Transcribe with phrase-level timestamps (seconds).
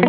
[0.00, 0.08] Oke,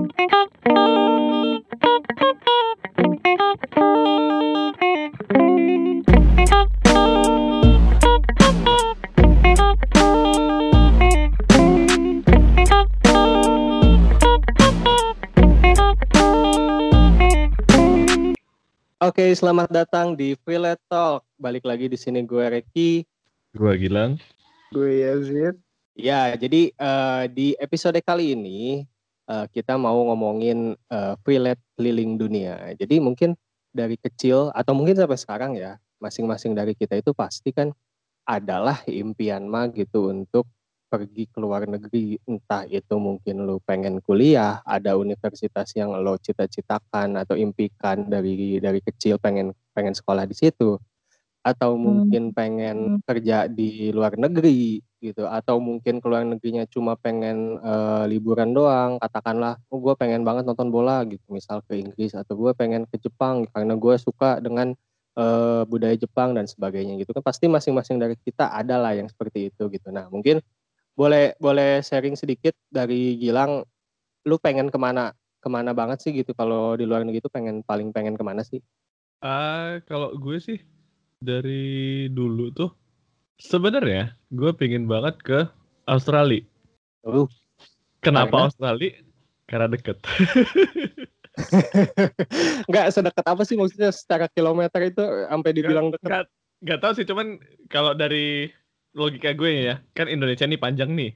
[19.35, 21.27] selamat datang di Freelance Talk.
[21.35, 23.03] Balik lagi di sini gue Reki.
[23.51, 24.15] Gue Gilang.
[24.71, 25.59] Gue Yazid.
[25.99, 28.87] Ya, jadi uh, di episode kali ini
[29.31, 32.75] uh, kita mau ngomongin uh, freelance keliling dunia.
[32.75, 33.39] Jadi mungkin
[33.71, 37.71] dari kecil atau mungkin sampai sekarang ya, masing-masing dari kita itu pasti kan
[38.27, 40.45] adalah impian mah gitu untuk
[40.91, 47.15] pergi ke luar negeri entah itu mungkin lo pengen kuliah ada universitas yang lo cita-citakan
[47.15, 50.75] atau impikan dari dari kecil pengen pengen sekolah di situ
[51.47, 51.79] atau hmm.
[51.79, 53.07] mungkin pengen hmm.
[53.07, 55.25] kerja di luar negeri gitu.
[55.25, 60.45] Atau mungkin ke luar negerinya cuma pengen uh, liburan doang katakanlah oh gue pengen banget
[60.45, 61.25] nonton bola gitu.
[61.33, 64.77] Misal ke Inggris atau gue pengen ke Jepang karena gue suka dengan
[65.17, 67.25] uh, budaya Jepang dan sebagainya gitu kan.
[67.25, 69.89] Pasti masing-masing dari kita adalah yang seperti itu gitu.
[69.89, 70.39] Nah mungkin
[70.93, 73.65] boleh boleh sharing sedikit dari Gilang
[74.29, 76.37] lu pengen ke mana ke mana banget sih gitu?
[76.37, 78.61] Kalau di luar negeri itu pengen paling pengen ke mana sih?
[79.21, 80.61] Uh, kalau gue sih
[81.21, 82.80] dari dulu tuh
[83.41, 85.39] sebenarnya gue pengen banget ke
[85.89, 86.45] Australia.
[87.01, 87.25] Uh,
[88.05, 88.47] Kenapa karena?
[88.47, 88.91] Australia?
[89.49, 89.97] Karena deket.
[92.69, 96.05] Enggak sedekat apa sih maksudnya secara kilometer itu sampai dibilang deket?
[96.05, 96.25] Enggak,
[96.61, 97.27] enggak tahu sih cuman
[97.67, 98.53] kalau dari
[98.91, 101.15] logika gue ya, kan Indonesia nih panjang nih.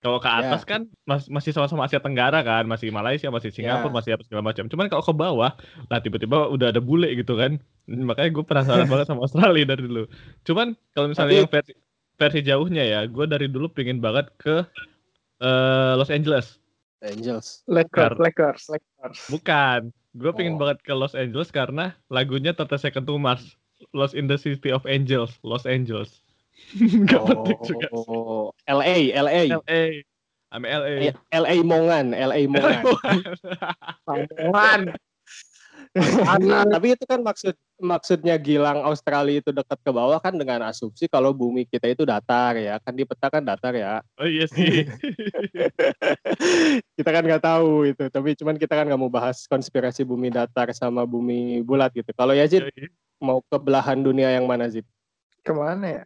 [0.00, 0.40] Kalau ke ya.
[0.40, 0.70] atas yeah.
[0.72, 3.96] kan mas masih sama-sama Asia Tenggara kan, masih Malaysia, masih Singapura, yeah.
[4.00, 4.64] masih apa segala macam.
[4.72, 5.52] Cuman kalau ke bawah,
[5.92, 7.60] lah tiba-tiba udah ada bule gitu kan.
[7.84, 10.08] Makanya gue penasaran banget sama Australia dari dulu.
[10.48, 11.40] Cuman kalau misalnya Tapi...
[11.44, 11.72] yang versi
[12.16, 14.64] versi jauhnya ya, gue dari dulu pengen banget ke
[15.44, 16.56] uh, Los Angeles.
[17.04, 17.64] Angeles.
[17.68, 19.18] Lakers, Lakers, Lakers.
[19.28, 19.92] Bukan.
[20.16, 20.64] Gue pengen oh.
[20.64, 23.56] banget ke Los Angeles karena lagunya Thirty Second to Mars.
[23.96, 26.20] Lost in the City of Angels, Los Angeles.
[27.08, 27.88] Gak oh, penting juga.
[27.92, 29.40] Oh, LA, LA.
[29.60, 29.82] LA.
[30.50, 31.14] I'm LA.
[31.30, 32.82] LA Mongan, LA Mongan.
[34.50, 34.80] Mongan.
[36.70, 41.34] Tapi itu kan maksud maksudnya Gilang Australia itu dekat ke bawah kan dengan asumsi kalau
[41.34, 43.98] bumi kita itu datar ya kan di peta kan datar ya.
[44.18, 44.86] Oh iya sih.
[46.98, 50.70] kita kan nggak tahu itu, tapi cuman kita kan nggak mau bahas konspirasi bumi datar
[50.70, 52.10] sama bumi bulat gitu.
[52.14, 52.88] Kalau ya Zid, iya, iya.
[53.18, 54.86] mau ke belahan dunia yang mana Zid?
[55.42, 56.04] Ke mana ya?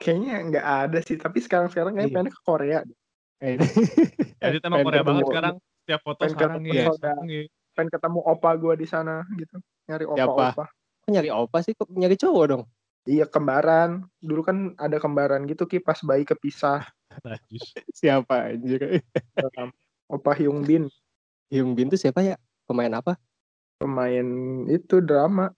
[0.00, 2.14] Kayaknya nggak ada sih, tapi sekarang-sekarang kayak iya.
[2.16, 2.80] pengen ke Korea.
[4.42, 5.54] Jadi tema Korea banget sekarang.
[5.84, 6.62] Setiap foto pengen sekarang
[7.28, 7.44] ya.
[7.74, 9.56] Pengen ketemu opa gue di sana gitu.
[9.90, 10.64] Nyari opa-opa.
[11.10, 11.76] Nyari opa sih?
[11.76, 12.62] Kok nyari cowok dong?
[13.04, 14.08] Iya kembaran.
[14.22, 16.88] Dulu kan ada kembaran gitu ki pas bayi kepisah.
[17.98, 19.04] siapa anjir?
[20.08, 20.88] opa Hyung Bin.
[21.52, 22.40] Hyung Bin tuh siapa ya?
[22.64, 23.20] Pemain apa?
[23.76, 24.26] Pemain
[24.72, 25.52] itu drama.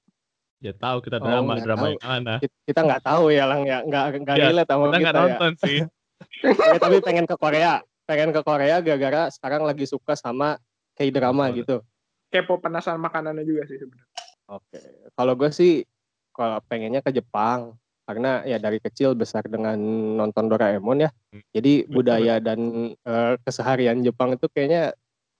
[0.66, 1.92] Ya tahu kita oh, drama, oh, drama tahu.
[1.94, 2.34] yang mana.
[2.42, 4.98] Kita nggak tahu ya lang ya, nggak nggak ya, relate sama kita.
[4.98, 5.14] Kita ya.
[5.14, 5.78] nonton sih.
[6.74, 7.72] ya, tapi pengen ke Korea,
[8.02, 10.58] pengen ke Korea gara-gara sekarang lagi suka sama
[10.98, 11.54] kayak drama oh.
[11.54, 11.76] gitu.
[12.34, 14.10] Kepo penasaran makanannya juga sih sebenarnya.
[14.50, 14.82] Oke,
[15.14, 15.86] kalau gue sih
[16.34, 19.78] kalau pengennya ke Jepang karena ya dari kecil besar dengan
[20.18, 21.10] nonton Doraemon ya.
[21.30, 21.42] Hmm.
[21.54, 24.94] Jadi budaya dan uh, keseharian Jepang itu kayaknya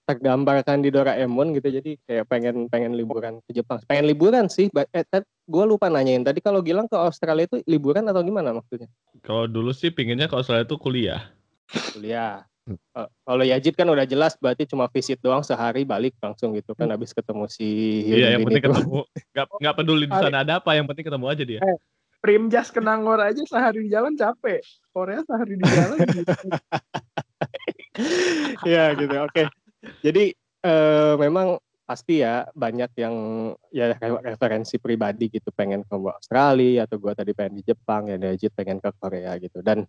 [0.06, 3.82] tergambarkan di Doraemon gitu jadi kayak pengen pengen liburan ke Jepang.
[3.90, 5.04] Pengen liburan sih eh,
[5.50, 6.22] gue lupa nanyain.
[6.22, 8.86] Tadi kalau Gilang ke Australia itu liburan atau gimana maksudnya?
[9.26, 11.34] Kalau dulu sih pinginnya ke Australia itu kuliah.
[11.92, 12.46] Kuliah.
[12.66, 16.90] Uh, kalau Yajid kan udah jelas berarti cuma visit doang sehari balik langsung gitu kan
[16.90, 18.70] habis ketemu si iya yang penting itu.
[18.74, 19.00] ketemu.
[19.30, 21.60] Nggak nggak peduli di sana ada apa yang penting ketemu aja dia.
[21.62, 21.78] Eh,
[22.18, 24.66] Primjas ke Nangor aja sehari di jalan capek.
[24.90, 26.30] Korea sehari di jalan gitu.
[28.68, 29.16] Iya gitu.
[29.24, 29.48] Oke.
[29.48, 29.65] okay.
[30.02, 30.34] Jadi
[30.66, 33.14] uh, memang pasti ya banyak yang
[33.70, 38.50] ya referensi pribadi gitu pengen ke Australia atau gue tadi pengen di Jepang ya Najib
[38.58, 39.62] pengen ke Korea gitu.
[39.62, 39.86] Dan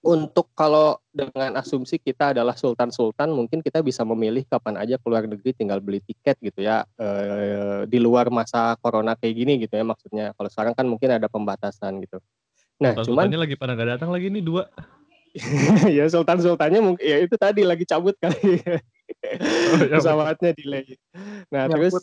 [0.00, 5.52] untuk kalau dengan asumsi kita adalah sultan-sultan mungkin kita bisa memilih kapan aja keluar negeri
[5.54, 6.82] tinggal beli tiket gitu ya.
[6.98, 7.06] E,
[7.86, 10.26] di luar masa corona kayak gini gitu ya maksudnya.
[10.34, 12.18] Kalau sekarang kan mungkin ada pembatasan gitu.
[12.80, 14.66] Nah cuman lagi pada nggak datang lagi nih dua.
[15.94, 18.66] Ya sultan-sultannya mungkin ya itu tadi lagi cabut kali
[19.74, 20.96] oh, ya pesawatnya delay.
[21.50, 21.94] Nah ya, terus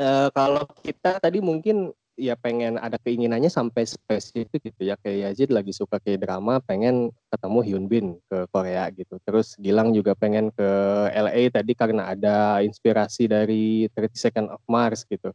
[0.00, 4.94] uh, kalau kita tadi mungkin ya pengen ada keinginannya sampai spesifik gitu ya.
[5.00, 9.16] Kayak Yazid lagi suka kayak drama pengen ketemu Hyun Bin ke Korea gitu.
[9.24, 10.68] Terus Gilang juga pengen ke
[11.12, 15.32] LA tadi karena ada inspirasi dari 30 Second of Mars gitu.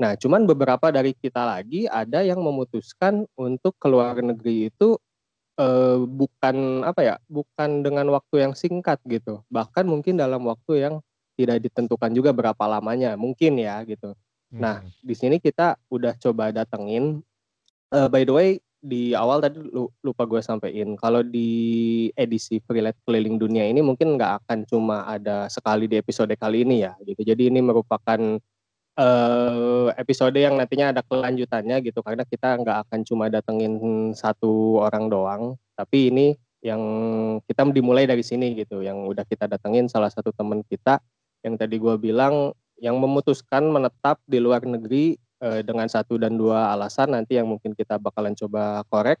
[0.00, 4.96] Nah cuman beberapa dari kita lagi ada yang memutuskan untuk keluar negeri itu
[5.60, 9.44] uh, bukan apa ya, bukan dengan waktu yang singkat gitu.
[9.52, 10.94] Bahkan mungkin dalam waktu yang
[11.36, 14.16] tidak ditentukan juga berapa lamanya, mungkin ya gitu.
[14.50, 14.90] Nah, hmm.
[15.04, 17.22] di sini kita udah coba datengin.
[17.90, 19.60] Uh, by the way, di awal tadi
[20.00, 25.52] lupa gue sampein kalau di edisi Freelance keliling dunia ini mungkin nggak akan cuma ada
[25.52, 28.40] sekali di episode kali ini ya gitu jadi ini merupakan
[28.96, 33.74] uh, episode yang nantinya ada kelanjutannya gitu karena kita nggak akan cuma datengin
[34.16, 35.42] satu orang doang
[35.76, 36.82] tapi ini yang
[37.48, 41.00] kita dimulai dari sini gitu yang udah kita datengin salah satu teman kita
[41.40, 46.72] yang tadi gue bilang yang memutuskan menetap di luar negeri uh, dengan satu dan dua
[46.72, 49.20] alasan nanti yang mungkin kita bakalan coba korek.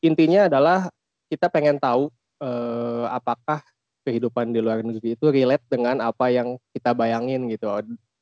[0.00, 0.88] Intinya adalah
[1.28, 2.08] kita pengen tahu
[2.40, 3.60] uh, apakah
[4.04, 7.68] kehidupan di luar negeri itu relate dengan apa yang kita bayangin gitu.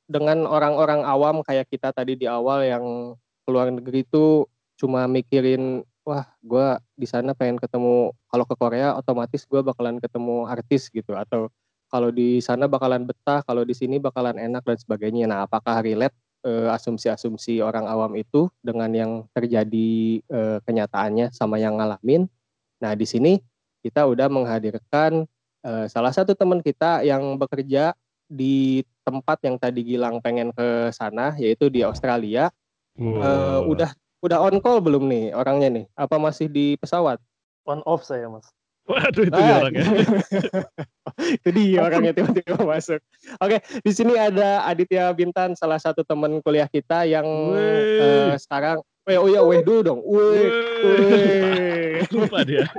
[0.06, 2.84] Dengan orang-orang awam kayak kita tadi di awal yang
[3.46, 4.44] keluar negeri itu
[4.76, 6.66] cuma mikirin wah gue
[6.98, 11.46] di sana pengen ketemu kalau ke Korea otomatis gue bakalan ketemu artis gitu atau
[11.92, 15.28] kalau di sana bakalan betah, kalau di sini bakalan enak dan sebagainya.
[15.28, 21.76] Nah, apakah relate uh, asumsi-asumsi orang awam itu dengan yang terjadi uh, kenyataannya sama yang
[21.76, 22.24] ngalamin?
[22.80, 23.36] Nah, di sini
[23.84, 25.28] kita udah menghadirkan
[25.68, 27.92] uh, salah satu teman kita yang bekerja
[28.24, 32.48] di tempat yang tadi Gilang pengen ke sana, yaitu di Australia.
[32.96, 33.18] Wow.
[33.18, 33.90] Uh, udah
[34.22, 35.84] udah on call belum nih orangnya nih?
[35.98, 37.18] Apa masih di pesawat?
[37.66, 38.46] On off saya mas.
[38.82, 39.84] Waduh itu dia orangnya.
[41.38, 42.98] itu dia orangnya tiba-tiba masuk.
[43.38, 49.18] Oke, di sini ada Aditya Bintan, salah satu teman kuliah kita yang uh, sekarang Weh,
[49.18, 50.00] oh ya, weh dulu dong.
[50.06, 50.46] Weh,
[50.86, 52.06] weh.
[52.14, 52.70] Lupa dia.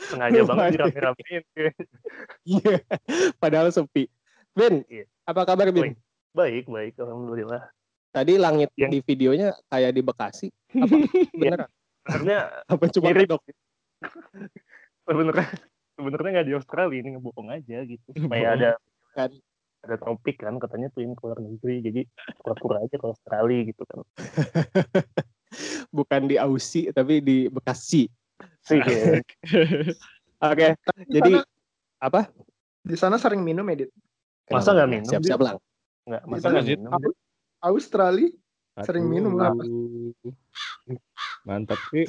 [0.00, 1.42] Sengaja banget dirame-ramein.
[2.48, 2.80] Iya,
[3.36, 4.08] padahal sepi.
[4.58, 5.06] Bin, iya.
[5.22, 5.94] apa kabar Bin?
[6.34, 7.70] Baik, baik, alhamdulillah.
[8.10, 8.90] Tadi langit yang...
[8.90, 10.48] di videonya kayak di Bekasi.
[10.82, 10.96] Apa?
[11.38, 11.70] Beneran?
[12.08, 12.38] Sebenarnya
[12.72, 13.30] apa cuma mirip.
[15.06, 15.48] sebenarnya
[15.98, 18.70] sebenarnya nggak di Australia ini ngebohong aja gitu supaya ada
[19.16, 19.30] kan
[19.82, 22.02] ada topik kan katanya tuh ini keluar negeri jadi
[22.38, 23.98] pura-pura aja ke Australia gitu kan
[25.96, 28.06] bukan di Aussie tapi di Bekasi
[28.62, 29.18] sih ya.
[30.38, 30.66] oke
[31.08, 31.32] jadi
[31.98, 32.30] apa
[32.84, 33.90] di sana sering minum edit
[34.50, 35.56] masa nggak minum siap-siap lang?
[36.08, 36.90] Nggak masa nggak minum
[37.58, 38.30] Australia
[38.86, 39.50] sering minum lah
[41.42, 42.06] mantap sih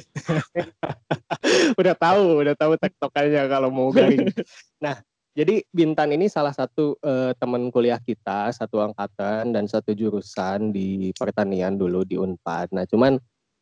[1.80, 4.30] udah tahu udah tahu tektokannya kalau mau garing.
[4.84, 5.00] Nah
[5.30, 11.14] jadi Bintan ini salah satu uh, teman kuliah kita, satu angkatan dan satu jurusan di
[11.14, 12.74] pertanian dulu di Unpad.
[12.74, 13.14] Nah, cuman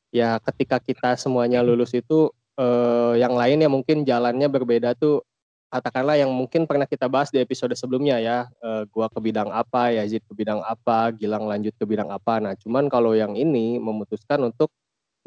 [0.09, 5.28] ya ketika kita semuanya lulus itu uh, yang lain ya mungkin jalannya berbeda tuh
[5.69, 9.93] katakanlah yang mungkin pernah kita bahas di episode sebelumnya ya, uh, gua ke bidang apa,
[9.93, 12.41] Yazid ke bidang apa, Gilang lanjut ke bidang apa.
[12.41, 14.73] Nah, cuman kalau yang ini memutuskan untuk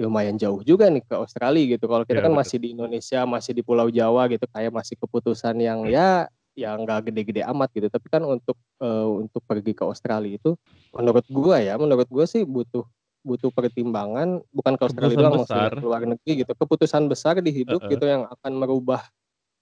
[0.01, 1.85] ya lumayan jauh juga nih ke Australia gitu.
[1.85, 2.41] Kalau kita ya, kan betul.
[2.41, 6.25] masih di Indonesia, masih di Pulau Jawa gitu, kayak masih keputusan yang ya
[6.57, 7.87] yang nggak gede-gede amat gitu.
[7.87, 10.57] Tapi kan untuk uh, untuk pergi ke Australia itu,
[10.91, 12.83] menurut gua ya, menurut gua sih butuh
[13.21, 16.51] butuh pertimbangan bukan ke Australia doang, maksudnya luar negeri gitu.
[16.57, 17.91] Keputusan besar di hidup uh -uh.
[17.94, 19.05] gitu yang akan merubah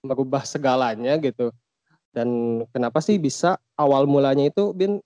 [0.04, 1.52] merubah segalanya gitu.
[2.10, 4.98] Dan kenapa sih bisa awal mulanya itu Bin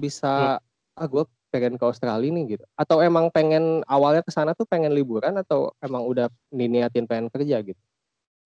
[0.00, 0.98] bisa hmm.
[0.98, 2.64] ah gue pengen ke Australia nih gitu.
[2.74, 7.62] Atau emang pengen awalnya ke sana tuh pengen liburan atau emang udah diniatin pengen kerja
[7.62, 7.80] gitu?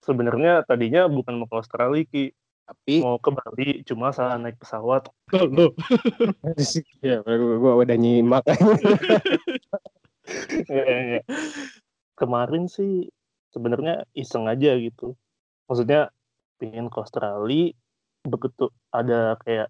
[0.05, 2.29] Sebenarnya tadinya bukan mau ke Australia Ki,
[2.69, 5.09] tapi mau ke Bali cuma salah naik pesawat.
[5.33, 5.73] Oh, lo.
[7.01, 8.45] ya, gue udah nyimak.
[10.69, 10.85] ya,
[11.17, 11.21] ya.
[12.21, 13.09] Kemarin sih
[13.53, 15.17] sebenarnya iseng aja gitu
[15.69, 16.13] maksudnya
[16.61, 17.75] pengen ke Australia
[18.25, 19.69] begitu ada kayak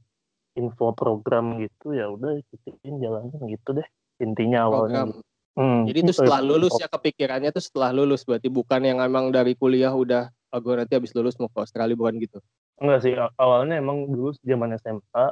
[0.54, 3.88] info program gitu ya udah ikutin jalannya gitu deh.
[4.22, 5.20] Intinya awalnya gitu.
[5.58, 5.80] hmm.
[5.90, 8.22] jadi itu setelah lulus ya kepikirannya tuh setelah lulus.
[8.22, 11.98] Berarti bukan yang emang dari kuliah udah oh, gue nanti habis lulus mau ke Australia
[11.98, 12.38] bukan gitu?
[12.78, 15.26] Enggak sih awalnya emang dulu zaman SMA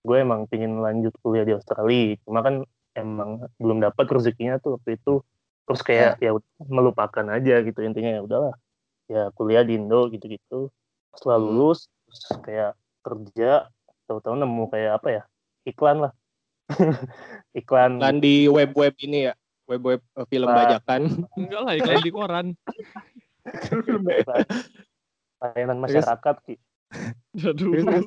[0.00, 2.16] gue emang pingin lanjut kuliah di Australia.
[2.24, 2.62] Cuma kan
[2.94, 5.20] emang belum dapat rezekinya tuh waktu itu.
[5.66, 7.78] Terus kayak ya, ya melupakan aja gitu.
[7.82, 8.54] Intinya ya udahlah
[9.10, 10.70] ya kuliah di Indo gitu-gitu.
[11.10, 11.46] Setelah hmm.
[11.50, 13.66] lulus terus kayak kerja
[14.06, 15.22] tahu-tahu nemu kayak apa ya
[15.66, 16.12] iklan lah.
[17.60, 17.98] Iklan.
[17.98, 19.34] Iklan di web-web ini ya
[19.66, 21.26] web-web uh, film nah, bajakan.
[21.34, 22.46] Enggak lah iklan di koran.
[25.42, 26.54] Layanan masyarakat ki.
[27.42, 28.06] Aduh.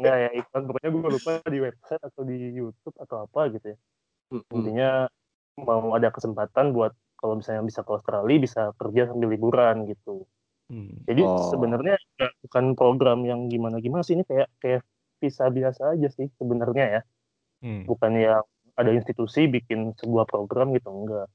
[0.00, 0.62] Enggak ya iklan.
[0.72, 3.78] Pokoknya gue lupa di website atau di YouTube atau apa gitu ya.
[4.28, 4.44] Hmm.
[4.52, 5.08] intinya
[5.56, 10.24] mau ada kesempatan buat kalau misalnya bisa ke Australia bisa kerja sambil liburan gitu
[10.70, 11.04] hmm.
[11.04, 11.50] jadi oh.
[11.50, 11.98] sebenarnya
[12.46, 14.82] bukan program yang gimana gimana sih ini kayak kayak
[15.18, 17.02] visa biasa aja sih sebenarnya ya
[17.66, 17.82] hmm.
[17.90, 18.46] bukan yang
[18.78, 21.26] ada institusi bikin sebuah program gitu enggak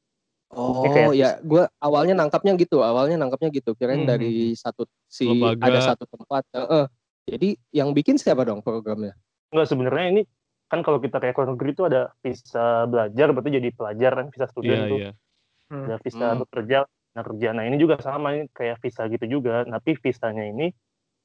[0.53, 3.73] Oh kayak ya, gue awalnya nangkapnya gitu, awalnya nangkapnya gitu.
[3.73, 4.09] Kirain Hmm.
[4.13, 5.65] dari satu si Lembaga.
[5.65, 6.45] ada satu tempat.
[6.53, 6.85] Heeh.
[7.25, 9.17] Jadi yang bikin siapa dong programnya?
[9.49, 10.21] Enggak sebenarnya ini
[10.73, 14.45] kan kalau kita kayak luar negeri itu ada visa belajar berarti jadi pelajar kan visa
[14.49, 15.11] student Iya, tuh iya.
[15.73, 15.89] Hmm.
[15.89, 16.39] ada visa Hmm.
[16.45, 16.79] bekerja
[17.13, 20.69] nah kerja nah ini juga sama ini kayak visa gitu juga tapi visanya ini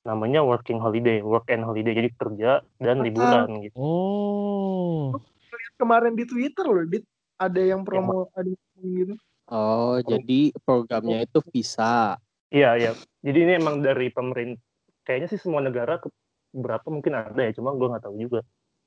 [0.04, 2.50] namanya working holiday work and holiday jadi kerja
[2.80, 3.04] dan Ah.
[3.04, 5.12] liburan gitu Oh.
[5.48, 7.04] Lihat kemarin di Twitter loh, Dit.
[7.36, 9.14] Ada yang promo, ada yang promo gitu.
[9.48, 12.20] Oh, jadi programnya itu visa.
[12.48, 14.60] iya iya jadi ini emang dari pemerintah
[15.04, 16.08] kayaknya sih semua negara ke
[16.50, 18.40] berapa mungkin ada ya cuma gue nggak tahu juga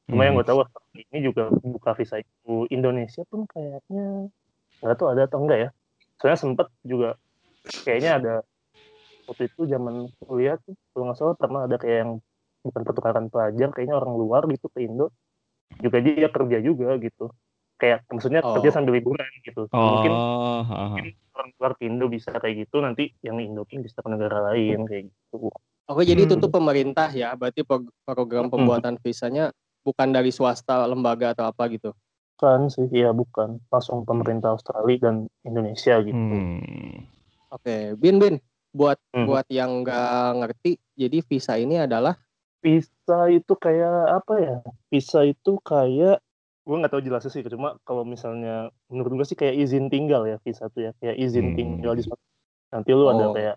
[0.05, 0.41] cuma yang Hmm.
[0.41, 0.59] gue tahu
[0.97, 4.33] ini juga buka visa itu Indonesia pun kayaknya
[4.81, 5.69] nggak tahu ada atau enggak ya
[6.17, 7.09] soalnya sempet juga
[7.85, 8.33] kayaknya ada
[9.29, 12.11] waktu itu zaman kuliah tuh kalau nggak salah pernah ada kayak yang
[12.61, 15.09] bukan pertukaran pelajar kayaknya orang luar gitu ke Indo
[15.81, 17.29] juga dia kerja juga gitu
[17.77, 18.57] kayak maksudnya Oh.
[18.57, 20.13] kerja sambil liburan gitu Oh, mungkin
[20.69, 21.01] ha.
[21.33, 24.85] orang luar ke Indo bisa kayak gitu nanti yang Indo pun bisa ke negara lain
[24.85, 25.49] kayak gitu
[25.89, 26.43] Oke, jadi itu Hmm.
[26.47, 27.35] tuh pemerintah ya.
[27.35, 28.53] Berarti prog- program Hmm.
[28.55, 29.51] pembuatan visanya
[29.83, 31.91] bukan dari swasta, lembaga atau apa gitu.
[32.41, 33.61] Bukan sih iya bukan.
[33.69, 36.17] Langsung pemerintah Australia dan Indonesia gitu.
[36.17, 37.05] Hmm.
[37.53, 38.41] Oke, Bin Bin,
[38.73, 39.29] buat Hmm.
[39.29, 42.17] buat yang nggak ngerti, jadi visa ini adalah?
[42.65, 43.93] Visa itu kayak
[44.25, 44.55] apa ya?
[44.89, 46.17] Visa itu kayak
[46.65, 50.41] gue nggak tahu jelasnya sih cuma kalau misalnya menurut gue sih kayak izin tinggal ya
[50.41, 50.91] visa tuh ya.
[50.97, 51.57] Kayak izin Hmm.
[51.57, 52.23] tinggal di suatu
[52.73, 53.55] nanti lu ada Oh, kayak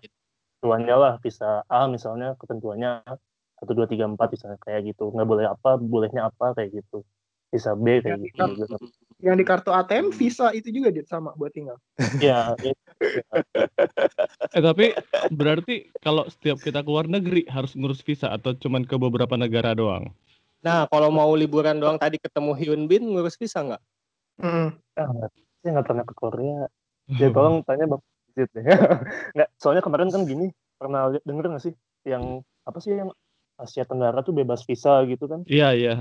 [0.61, 3.01] ketentuannya lah visa A misalnya ketentuannya
[3.57, 5.09] satu dua tiga empat misalnya kayak gitu.
[5.09, 7.01] Nggak boleh apa bolehnya apa kayak gitu
[7.47, 8.77] visa B kayak Ya, gitu kita- juga.
[9.15, 11.79] Yang di kartu ATM Visa itu juga Dit sama buat tinggal.
[12.19, 12.73] ya ya,
[14.51, 14.91] Eh tapi
[15.29, 20.11] berarti kalau setiap kita keluar negeri harus ngurus visa atau cuman ke beberapa negara doang?
[20.59, 23.81] Nah, kalau mau liburan doang tadi ketemu Hyun Bin ngurus visa nggak?
[24.35, 24.67] Mm.
[24.95, 26.59] ah, nggak- saya nggak pernah ke Korea
[27.07, 28.03] ya tolong tanya bapak
[28.35, 28.65] Zid deh
[29.35, 31.73] nggak soalnya kemarin kan gini pernah lihat denger nggak sih
[32.03, 33.09] yang apa sih yang
[33.55, 35.93] Asia Tenggara tuh bebas visa gitu kan Iya iya.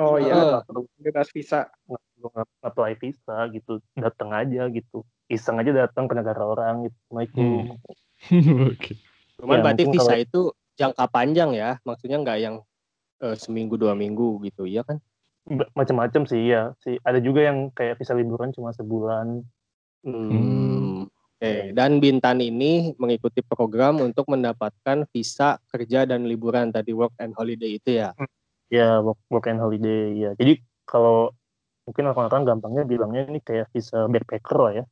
[0.00, 1.68] Oh iya, nggak perlu bebas visa.
[1.84, 2.28] nggak perlu
[2.62, 7.76] apply visa gitu datang aja gitu iseng aja datang ke negara orang gitu Assalamualaikum
[8.72, 8.92] Oke.
[9.36, 10.40] Cuman Ya, berarti visa kalau- itu
[10.72, 12.56] jangka panjang ya, maksudnya nggak yang
[13.18, 14.98] eh, seminggu dua minggu gitu, iya kan?
[15.74, 19.42] Macam-macam sih ya sih ada juga yang kayak visa liburan cuma sebulan
[20.02, 21.06] Hmm.
[21.38, 27.34] Oke, dan Bintan ini mengikuti program untuk mendapatkan visa kerja dan liburan tadi work and
[27.34, 28.10] holiday itu ya.
[28.72, 30.56] Ya work, work and holiday ya jadi
[30.88, 31.36] kalau
[31.84, 34.84] mungkin orang-orang gampangnya bilangnya ini kayak visa backpacker lah ya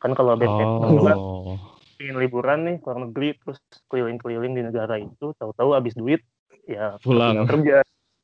[0.00, 1.56] kan kalau backpacker itu kan Oh.
[2.00, 6.20] ingin liburan nih ke luar negeri terus keliling-keliling di negara itu tahu-tahu habis duit
[6.64, 7.44] ya Pulang.
[7.44, 7.76] tinggal kerja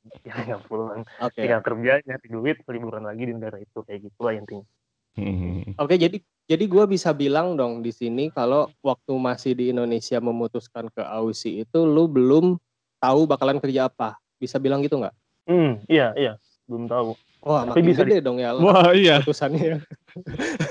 [0.29, 1.41] ya nggak pulang Oke.
[1.41, 4.65] tinggal kerja nyari duit liburan lagi di negara itu kayak gitu lah intinya
[5.13, 5.77] Hmm.
[5.77, 6.17] Oke, jadi
[6.49, 11.69] jadi gue bisa bilang dong di sini kalau waktu masih di Indonesia memutuskan ke Aussie
[11.69, 12.57] itu lu belum
[12.97, 14.17] tahu bakalan kerja apa.
[14.43, 15.15] Bisa bilang gitu nggak?
[15.43, 16.33] hmm iya iya
[16.67, 19.19] belum tahu Wah, Tapi makin bisa gede dong ya Wah iya.
[19.19, 19.83] putusannya.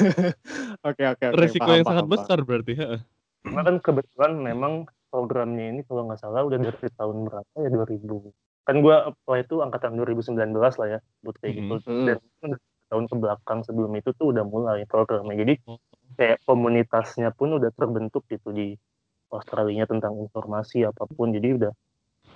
[0.82, 1.36] Oke, oke, oke.
[1.36, 2.74] Resiko paham, yang sangat paham, besar berarti.
[2.76, 2.90] ha.
[3.42, 4.74] karena kan kebetulan memang
[5.10, 9.56] programnya ini kalau nggak salah udah dari tahun berapa ya 2000 kan gue apply itu
[9.60, 12.06] angkatan 2019 lah ya buat kayak gitu Hmm.
[12.06, 12.18] dan
[12.88, 15.82] tahun ke belakang sebelum itu tuh udah mulai programnya jadi Oh.
[16.14, 18.78] kayak komunitasnya pun udah terbentuk gitu di
[19.28, 21.72] Australia tentang informasi apa pun jadi udah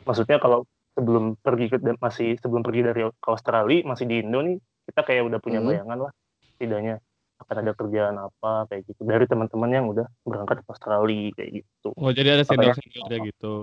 [0.03, 0.65] maksudnya kalau
[0.95, 5.01] sebelum pergi ke dan masih sebelum pergi dari ke Australia masih di Indo nih kita
[5.03, 5.67] kayak udah punya Hmm.
[5.69, 6.11] bayangan lah
[6.55, 6.95] setidaknya
[7.35, 11.89] akan ada kerjaan apa kayak gitu dari teman-teman yang udah berangkat ke Australia kayak gitu
[11.93, 13.53] Oh jadi ada Makanya- senior-seniornya gitu.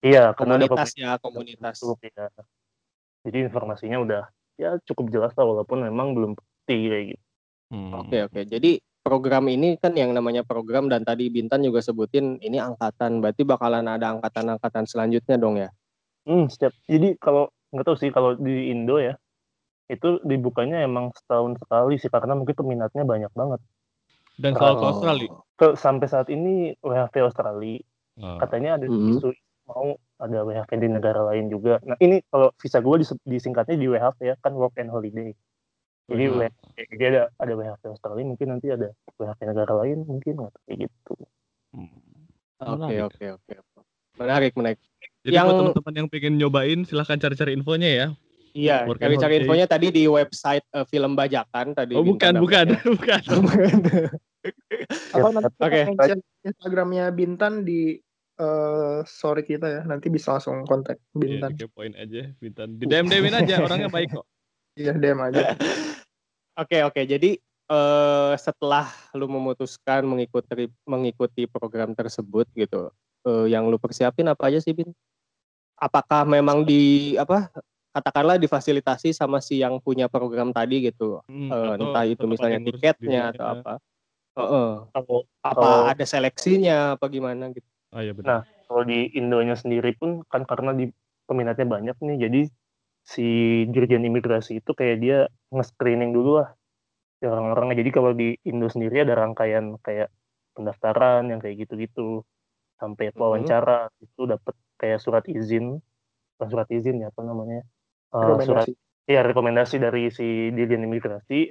[0.00, 1.76] iya karena ada Komunitas ya, komunitas.
[2.00, 2.28] Ya.
[3.26, 4.22] Jadi informasinya udah
[4.56, 7.22] ya cukup jelas lah walaupun memang belum pasti kayak gitu.
[7.66, 7.92] Hmm.
[8.00, 8.40] Oke, oke.
[8.46, 13.18] Jadi program ini kan yang namanya program dan tadi Bintan juga sebutin ini angkatan.
[13.20, 15.68] Berarti bakalan ada angkatan-angkatan selanjutnya dong ya.
[16.26, 19.14] Hmm, setiap jadi kalau nggak tahu sih kalau di Indo ya
[19.86, 23.62] itu dibukanya emang setahun sekali sih karena mungkin peminatnya banyak banget.
[24.34, 24.86] Dan selalu ke.
[24.90, 25.30] Australia.
[25.56, 27.80] Ke, sampai saat ini WHV Australia
[28.16, 28.40] Oh.
[28.40, 29.12] katanya ada Mhm.
[29.12, 29.28] isu
[29.68, 31.78] mau ada WHV di negara lain juga.
[31.84, 35.30] Nah ini kalau visa gue dis- disingkatnya di WHV ya kan work and holiday.
[36.10, 36.32] Jadi Mhm.
[36.34, 38.88] WHV jadi ada ada WHV Australia mungkin nanti ada
[39.20, 41.14] WHV negara lain mungkin nggak kayak gitu.
[41.76, 41.92] Hmm.
[42.56, 43.54] Oke, oke, oke.
[44.16, 44.80] Menarik, menarik.
[45.26, 48.06] Jadi Yang- buat teman-teman yang pengen nyobain silahkan cari-cari infonya ya.
[48.56, 49.38] Iya, cari-cari holiday.
[49.44, 51.92] infonya tadi di website eh, film bajakan tadi.
[51.92, 52.66] Oh bukan, Bintan bukan,
[52.96, 53.20] bukan.
[55.12, 55.80] Atau nanti Oke.
[55.92, 57.98] mention Instagramnya Bintan di
[58.38, 59.80] eh, story kita ya.
[59.84, 61.50] Nanti bisa langsung kontak Iya, Bintan.
[61.52, 62.78] dikepoin aja Bintan.
[62.80, 64.24] Di DM DM aja orangnya baik kok.
[64.78, 65.52] Iya, DM aja.
[66.56, 67.02] Oke, oke.
[67.04, 67.36] Jadi
[67.68, 72.88] uh, setelah lu memutuskan mengikuti mengikuti program tersebut gitu,
[73.28, 74.88] uh, yang lu persiapin apa aja sih, Bin?
[75.76, 77.52] Apakah memang di apa
[77.92, 83.32] katakanlah difasilitasi sama si yang punya program tadi gitu, hmm, uh, entah itu misalnya tiketnya
[83.32, 83.72] atau apa?
[84.36, 85.24] Uh, uh.
[85.40, 87.64] apa ada seleksinya apa gimana gitu?
[87.96, 88.28] Oh iya benar.
[88.28, 90.92] Nah, kalau di Indonya sendiri pun kan karena di
[91.24, 92.40] peminatnya banyak nih, jadi
[93.06, 93.26] si
[93.70, 95.18] dirjen imigrasi itu kayak dia
[95.54, 96.52] nge-screening dulu lah
[97.22, 97.80] ya orang-orangnya.
[97.80, 100.12] Jadi kalau di Indo sendiri ada rangkaian kayak
[100.52, 102.26] pendaftaran yang kayak gitu-gitu
[102.76, 103.20] sampai mm-hmm.
[103.20, 104.04] wawancara hmm.
[104.04, 105.80] itu dapat kayak surat izin,
[106.36, 107.62] bukan surat izin ya apa namanya?
[108.12, 108.68] Uh, surat
[109.06, 111.50] ya rekomendasi dari si dirjen imigrasi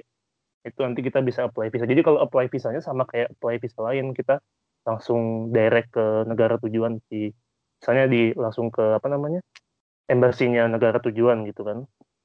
[0.66, 1.86] itu nanti kita bisa apply visa.
[1.86, 4.42] Jadi kalau apply visanya sama kayak apply visa lain kita
[4.86, 7.30] langsung direct ke negara tujuan si
[7.82, 9.42] misalnya di langsung ke apa namanya
[10.10, 11.78] embasinya negara tujuan gitu kan.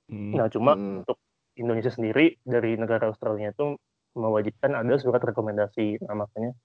[0.10, 0.38] Hmm.
[0.38, 1.06] Nah cuma hmm.
[1.06, 1.18] untuk
[1.58, 3.78] Indonesia sendiri dari negara Australia itu
[4.18, 6.02] mewajibkan ada surat rekomendasi.
[6.06, 6.58] Nah makanya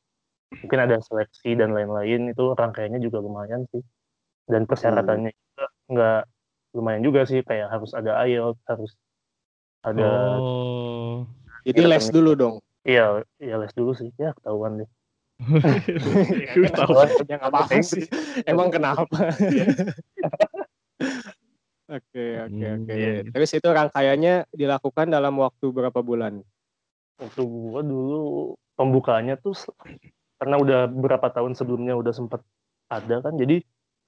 [0.51, 3.83] mungkin ada seleksi dan lain-lain itu rangkaiannya juga lumayan sih.
[4.47, 5.41] Dan persyaratannya hmm.
[5.43, 6.23] juga nggak
[6.77, 8.93] lumayan juga sih kayak harus ada IELTS harus
[9.83, 10.39] ada.
[10.39, 11.27] Oh.
[11.67, 12.57] Jadi les dulu dong.
[12.87, 14.11] Iya, iya les dulu sih.
[14.21, 14.91] Ya ketahuan deh.
[16.65, 18.09] Ketahuan yang apa sih?
[18.49, 19.05] Emang kenapa?
[21.87, 22.95] Oke oke hmm, oke.
[22.99, 23.13] Iya.
[23.31, 26.43] Terus itu rangkaiannya dilakukan dalam waktu berapa bulan?
[27.23, 28.23] Waktu gua dulu
[28.75, 29.55] pembukaannya tuh
[30.37, 32.41] karena udah beberapa tahun sebelumnya udah sempet
[32.93, 33.63] ada kan, jadi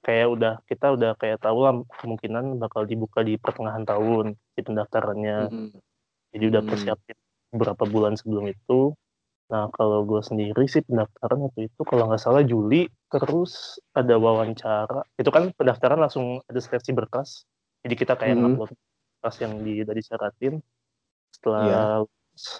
[0.06, 5.38] kayak udah kita udah kayak tahu lah kemungkinan bakal dibuka di pertengahan tahun di pendaftarannya.
[5.50, 5.68] -hmm.
[6.36, 6.70] Jadi udah hmm.
[6.70, 7.16] persiapin
[7.50, 8.92] beberapa bulan sebelum itu.
[9.48, 15.08] Nah kalau gue sendiri sih pendaftaran waktu itu kalau nggak salah Juli, terus ada wawancara.
[15.16, 17.48] Itu kan pendaftaran langsung ada seleksi berkas
[17.82, 18.46] jadi kita kayak hmm.
[18.54, 18.70] upload
[19.18, 20.54] pas yang di tadi syaratin
[21.34, 21.98] setelah yeah.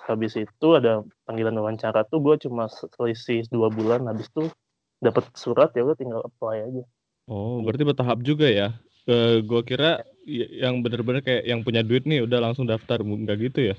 [0.07, 4.51] Habis itu ada panggilan wawancara tuh gue cuma selisih dua bulan habis tuh
[4.99, 6.85] dapat surat ya udah tinggal apply aja
[7.31, 8.69] oh berarti bertahap juga ya
[9.07, 10.69] e, gue kira ya.
[10.69, 13.77] yang bener-bener kayak yang punya duit nih udah langsung daftar enggak gitu ya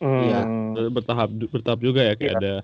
[0.00, 0.94] iya hmm.
[0.94, 2.40] bertahap bertahap juga ya kayak yeah.
[2.40, 2.54] ada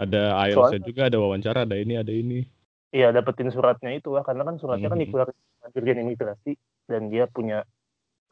[0.00, 2.48] ada IELTS juga ada wawancara ada ini ada ini
[2.90, 5.14] Iya dapetin suratnya itu lah karena kan suratnya mm -hmm.
[5.14, 6.52] kan dikeluarkan Dirjen Imigrasi
[6.90, 7.62] dan dia punya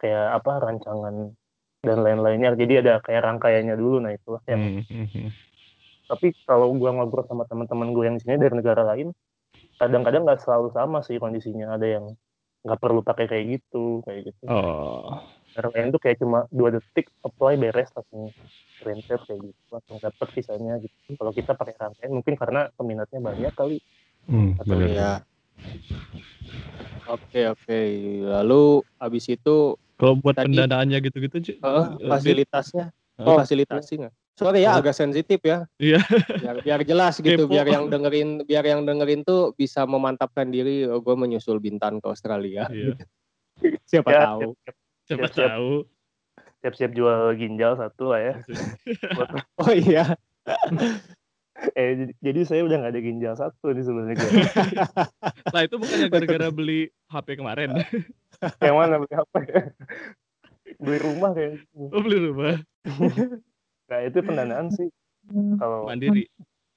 [0.02, 1.37] kayak apa rancangan
[1.82, 2.54] dan lain-lainnya.
[2.58, 4.02] Jadi ada kayak rangkaiannya dulu.
[4.02, 5.28] Nah itulah yang mm -hmm.
[6.08, 9.12] tapi kalau gua ngobrol sama teman-teman gue yang di sini dari negara lain
[9.76, 11.78] kadang-kadang nggak selalu sama sih kondisinya.
[11.78, 12.04] Ada yang
[12.66, 14.44] nggak perlu pakai kayak gitu kayak gitu.
[14.50, 15.22] Oh.
[15.48, 18.30] negara lain tuh kayak cuma dua detik apply beres langsung
[18.82, 19.60] printed kayak gitu.
[19.70, 21.18] Langsung dapet visanya gitu.
[21.18, 23.78] Kalau kita pakai rangkaian mungkin karena peminatnya banyak kali.
[24.28, 25.24] Hmm, Atau ya.
[27.08, 27.80] Oke oke.
[28.22, 34.14] Lalu habis itu kalau buat tadi, pendanaannya gitu-gitu, uh, fasilitasnya, oh, fasilitasi nggak?
[34.38, 34.78] Sorry ya, oh.
[34.78, 35.66] agak sensitif ya.
[35.82, 35.98] Iya.
[36.38, 37.50] biar, biar jelas gitu, Kepo.
[37.50, 40.86] biar yang dengerin, biar yang dengerin tuh bisa memantapkan diri.
[40.86, 42.70] Oh, gue menyusul Bintan ke Australia.
[42.70, 42.94] Iya.
[43.90, 44.54] Siapa ya, tahu.
[44.54, 44.76] Siap,
[45.10, 45.72] siapa siap, tahu.
[46.62, 48.34] Siap-siap jual ginjal satu lah ya.
[49.66, 50.14] oh iya
[51.74, 54.16] eh jadi saya udah gak ada ginjal satu nih sebenarnya
[55.50, 57.82] Lah itu bukannya gara-gara beli HP kemarin?
[58.62, 59.34] Yang mana beli HP?
[60.78, 61.64] beli rumah kayak.
[61.74, 62.56] Oh beli rumah.
[63.90, 64.88] nah itu pendanaan sih
[65.58, 66.28] kalau mandiri.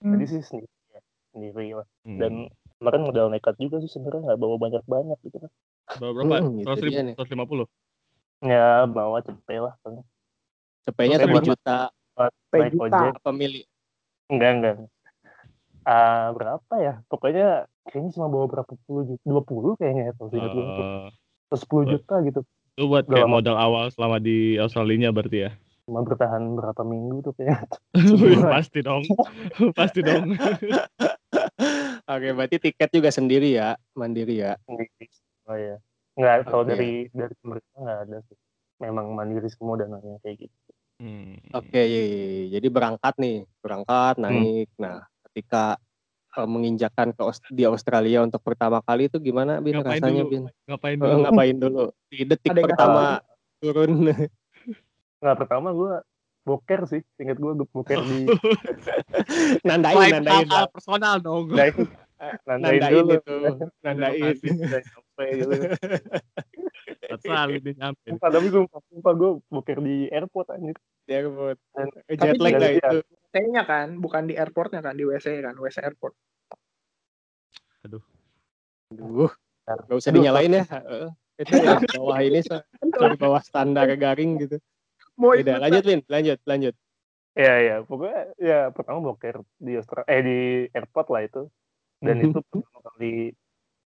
[0.01, 1.01] Jadi sih sendiri ya,
[1.35, 1.87] sendiri lah.
[2.07, 2.17] Hmm.
[2.17, 2.33] Dan
[2.81, 5.51] kemarin modal nekat juga sih sebenarnya nggak bawa banyak banyak gitu kan.
[5.99, 6.35] Bawa berapa?
[6.41, 7.67] Hmm, Seratus ribu, seratus lima puluh.
[8.41, 9.75] Ya bawa cepet lah.
[10.87, 11.93] Cepetnya tujuh juta.
[12.51, 13.13] Naik ojek.
[13.21, 13.65] Pemilik
[14.31, 14.75] Enggak, enggak.
[15.83, 16.93] Uh, berapa ya?
[17.11, 20.53] Pokoknya kayaknya cuma bawa berapa puluh juta, dua puluh kayaknya ya, kalau ingat.
[20.55, 21.07] Uh,
[21.55, 22.41] Sepuluh juta gitu.
[22.75, 25.51] Itu buat kayak modal awal selama di Australia berarti ya?
[25.85, 27.67] Cuma bertahan berapa minggu tuh kayaknya.
[28.55, 29.03] Pasti dong.
[29.77, 30.39] Pasti dong.
[32.11, 34.55] Oke, berarti tiket juga sendiri ya, mandiri ya?
[35.47, 35.77] Oh iya.
[36.15, 36.71] Enggak, kalau okay.
[36.75, 38.37] dari dari pemerintah enggak ada sih.
[38.81, 40.71] Memang mandiri semua dan dananya kayak gitu.
[41.01, 41.33] Hmm.
[41.57, 42.45] Oke, iya, iya, iya.
[42.59, 44.23] jadi berangkat nih, berangkat, hmm.
[44.23, 44.69] naik.
[44.77, 44.81] Hmm.
[44.85, 44.97] Nah,
[45.29, 45.81] ketika
[46.37, 50.31] uh, menginjakan ke Aust di Australia untuk pertama kali itu gimana Bin ngapain rasanya dulu?
[50.31, 50.43] Bin?
[50.67, 51.11] Ngapain dulu?
[51.11, 51.83] Oh, ngapain dulu?
[52.07, 53.03] Di detik Ada pertama
[53.59, 53.91] turun.
[55.21, 55.93] Nggak pertama gue
[56.41, 58.25] boker sih, inget gue boker di
[59.67, 60.47] nandain, Lain nandain.
[60.49, 61.53] Hal personal dong.
[61.53, 61.85] Nandain,
[62.49, 63.13] nandain, nandain dulu.
[63.13, 63.35] itu,
[63.85, 64.33] nandain.
[64.41, 65.55] Gitu.
[67.21, 68.07] Selalu dia nyampe.
[68.09, 70.73] Sumpah, tapi sumpah, sumpah gue boker di airport anjir.
[71.05, 71.57] Di airport.
[71.77, 72.97] Dan, Jet lag lah itu.
[73.31, 76.11] WC-nya kan, bukan di airportnya kan, di WC kan, WC airport.
[77.87, 78.03] Aduh.
[78.91, 79.31] Aduh.
[79.63, 80.65] Gak usah dinyalain ya.
[81.39, 82.59] itu ya bawah ini so,
[83.17, 84.59] bawah standar garing gitu.
[85.15, 85.63] Mau Beda.
[85.63, 86.75] lanjut Win, lanjut, lanjut.
[87.31, 90.39] Iya iya, pokoknya ya pertama boker di Australia, eh di
[90.75, 91.41] airport lah itu.
[92.03, 93.31] Dan itu pertama kali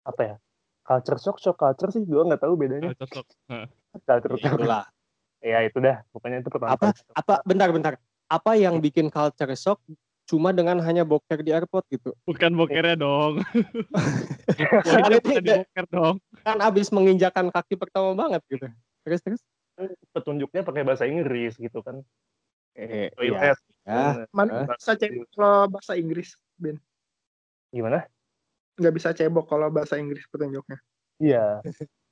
[0.06, 0.36] apa ya?
[0.86, 2.94] Culture shock, shock culture sih gue nggak tahu bedanya.
[2.94, 3.28] Culture shock.
[4.06, 4.86] Culture Ya, itulah.
[5.42, 7.02] Ya itu dah, pokoknya itu pertama Apa kali.
[7.18, 7.94] apa bentar bentar.
[8.32, 9.84] Apa yang bikin culture shock
[10.24, 12.16] cuma dengan hanya boker di airport gitu?
[12.24, 13.44] Bukan bokernya dong.
[14.88, 16.16] Kan bukan di boker dong.
[16.48, 18.72] kan abis menginjakan kaki pertama banget gitu.
[19.04, 19.42] Terus terus.
[20.16, 22.00] Petunjuknya pakai bahasa Inggris gitu kan.
[22.80, 23.52] Eh, iya.
[23.84, 24.24] Ya.
[24.32, 24.78] Mana Hah?
[24.80, 26.80] bisa cebok kalau bahasa Inggris, Ben?
[27.76, 28.08] Gimana?
[28.80, 30.80] Nggak bisa cebok kalau bahasa Inggris petunjuknya.
[31.20, 31.60] Iya.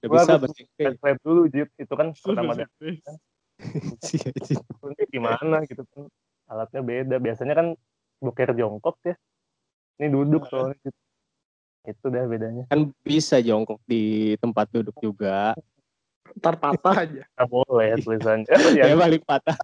[0.03, 1.17] Gua bisa bahasa Inggris.
[1.23, 2.57] Dulu Jit, itu kan pertama
[3.59, 4.59] datang Inggris.
[4.95, 6.07] ini gimana gitu kan.
[6.49, 7.15] Alatnya beda.
[7.19, 7.67] Biasanya kan
[8.23, 9.15] boker jongkok ya.
[9.99, 10.99] Ini duduk soalnya gitu.
[11.87, 12.63] Itu dah bedanya.
[12.71, 15.55] Kan bisa jongkok di tempat duduk juga.
[16.37, 17.23] Ntar patah aja.
[17.35, 18.53] Nggak boleh tulisannya.
[18.79, 19.57] Ya, ya, paling patah.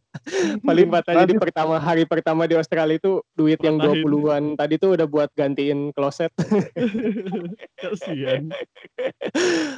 [0.66, 4.02] paling patah jadi pertama hari pertama di Australia itu duit yang Patahin.
[4.02, 6.34] 20-an tadi tuh udah buat gantiin kloset.
[7.82, 8.50] Kasihan.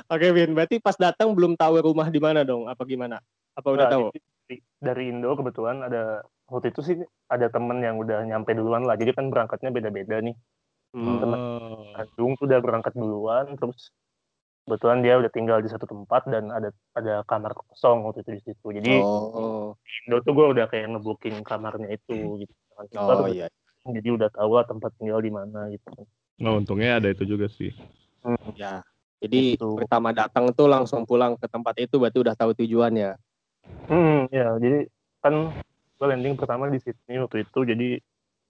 [0.07, 0.55] Oke, Bin.
[0.55, 2.71] Berarti pas datang belum tahu rumah di mana dong?
[2.71, 3.19] Apa gimana?
[3.57, 4.05] Apa udah Nah, tahu?
[4.45, 6.95] dari- dari Indo kebetulan ada waktu itu sih
[7.27, 8.95] ada temen yang udah nyampe duluan lah.
[8.95, 10.37] Jadi kan berangkatnya beda-beda nih.
[10.93, 11.19] Hmm.
[11.19, 11.91] Oh.
[11.91, 13.91] Bandung tuh udah berangkat duluan, terus
[14.63, 18.41] kebetulan dia udah tinggal di satu tempat dan ada ada kamar kosong waktu itu di
[18.45, 18.67] situ.
[18.69, 22.53] Jadi Oh, di Indo tuh gue udah kayak ngebooking kamarnya itu gitu.
[22.77, 22.85] kan.
[22.93, 23.49] oh iya.
[23.83, 26.05] Jadi udah tahu lah tempat tinggal di mana gitu.
[26.37, 27.73] Nah, untungnya ada itu juga sih.
[28.53, 28.85] Ya.
[29.17, 29.73] Jadi Gitu.
[29.75, 33.17] pertama datang tuh langsung pulang ke tempat itu berarti udah tahu tujuannya.
[33.87, 34.87] Hmm, ya jadi
[35.23, 35.55] kan
[35.97, 37.59] gue landing pertama di Sydney waktu itu.
[37.63, 37.87] Jadi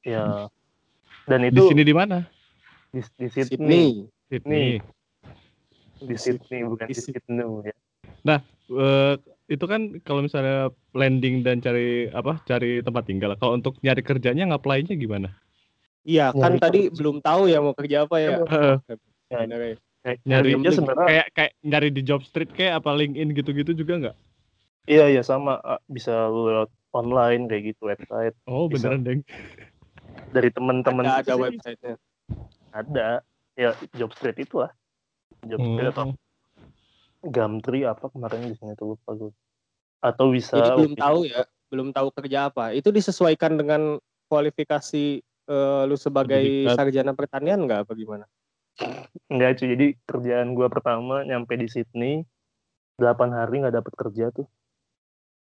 [0.07, 0.49] ya
[1.29, 2.25] dan Di itu sini di mana?
[2.91, 3.87] di, di Sydney, Sydney.
[4.31, 4.67] Sydney.
[5.97, 7.21] di Sydney bukan Di di Sydney.
[7.21, 7.75] Sydney ya.
[8.67, 9.15] Eh,
[9.47, 12.43] itu kan kalau misalnya landing dan cari apa?
[12.43, 13.31] Cari tempat tinggal.
[13.39, 15.31] Kalau untuk nyari kerjanya ngapainnya gimana?
[16.03, 16.95] Iya, kan Nyari tadi kerja.
[16.99, 18.43] belum tahu ya mau kerja apa ya.
[18.43, 18.75] Heeh.
[19.31, 19.75] Ya, ya.
[20.27, 24.15] Nyari kerja sebenarnya kayak kayak nyari di job street kayak apa LinkedIn gitu-gitu juga nggak?
[24.87, 28.89] Iya iya sama bisa lu lewat online kayak gitu website Oh Bisa.
[28.89, 29.21] beneran deng.
[30.27, 31.95] dari teman-teman Ada, ada sih websitenya.
[32.71, 33.07] ada
[33.55, 34.71] ya job street itu lah
[35.45, 36.15] job street atau.
[37.27, 39.33] Gumtree apa kemarin di sini tuh lupa gue
[39.99, 41.41] atau bisa Jadi belum tahu ya,
[41.73, 42.71] belum tahu kerja apa.
[42.77, 43.97] Itu disesuaikan dengan
[44.29, 46.75] kualifikasi eh, lu sebagai Pendidikan.
[46.77, 48.25] sarjana pertanian nggak apa gimana?
[49.27, 52.21] enggak cuy jadi kerjaan gue pertama nyampe di Sydney
[53.01, 54.45] 8 hari nggak dapet kerja tuh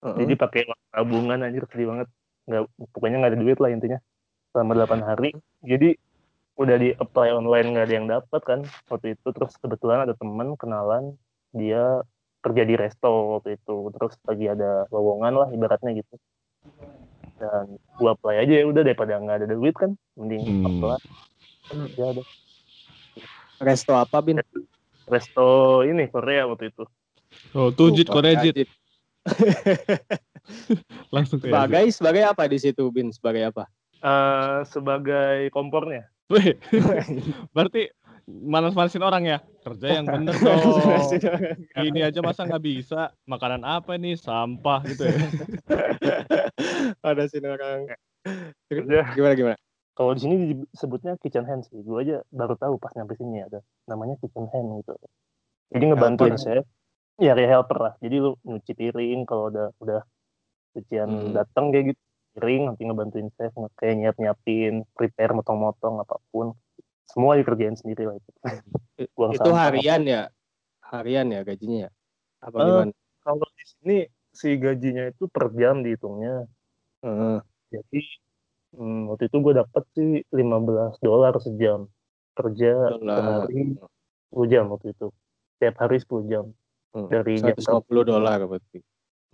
[0.04, 2.08] Jadi pakai tabungan anjir sedih banget.
[2.44, 2.62] Nggak
[2.92, 3.98] pokoknya nggak ada duit lah intinya
[4.52, 5.30] selama 8 hari.
[5.64, 5.96] Jadi
[6.60, 8.60] udah di apply online nggak ada yang dapat kan
[8.92, 9.28] waktu itu.
[9.32, 11.16] Terus kebetulan ada teman kenalan
[11.56, 12.04] dia
[12.44, 13.88] kerja di resto waktu itu.
[13.96, 16.20] Terus lagi ada lowongan lah ibaratnya gitu.
[17.40, 20.66] Dan gua apply aja ya udah daripada nggak ada duit kan mending Hmm.
[20.68, 21.00] apply.
[21.96, 22.22] Ya ada
[23.56, 24.44] Resto apa bin?
[25.04, 26.84] resto ini Korea waktu itu.
[27.56, 28.56] Oh tuh Jit Oh, Korea Jit.
[28.56, 28.68] Jit.
[31.14, 33.08] langsung ke Sebagai sebagai apa di situ bin?
[33.10, 33.64] Sebagai apa?
[34.04, 36.56] Eh, sebagai kompornya Weh,
[37.54, 37.92] berarti
[38.24, 40.64] manas-manasin orang ya kerja yang bener dong.
[41.76, 45.16] Ini aja masa nggak bisa makanan apa nih sampah gitu ya.
[47.04, 47.92] ada sini orang.
[48.72, 49.12] Kerja.
[49.12, 49.58] Gimana gimana?
[49.94, 50.34] kalau di sini
[50.74, 54.82] disebutnya kitchen hand sih gue aja baru tahu pas nyampe sini ada namanya kitchen hand
[54.82, 54.92] gitu
[55.70, 56.66] jadi ngebantuin chef
[57.18, 60.00] ya kayak helper lah jadi lu nyuci piring kalau udah udah
[60.74, 61.34] cucian Hmm.
[61.38, 62.02] datang kayak gitu
[62.34, 66.50] piring nanti ngebantuin chef kayak nyiap nyiapin prepare motong-motong apa pun
[67.06, 68.30] semua dikerjain sendiri lah itu
[69.14, 70.22] Buang Itu harian ya?
[70.82, 71.90] Harian ya gajinya ya?
[72.42, 72.92] Apa Eh, gimana?
[73.22, 73.96] kalau di sini
[74.34, 76.50] si gajinya itu per jam dihitungnya
[77.06, 77.38] Heeh.
[77.70, 78.00] jadi
[78.74, 81.86] hmm, waktu itu gue dapet sih 15 dolar sejam
[82.34, 83.78] kerja sehari
[84.30, 85.06] 10 jam waktu itu
[85.62, 86.44] tiap hari 10 jam
[86.94, 88.78] Hmm, dari jam 150 dolar berarti.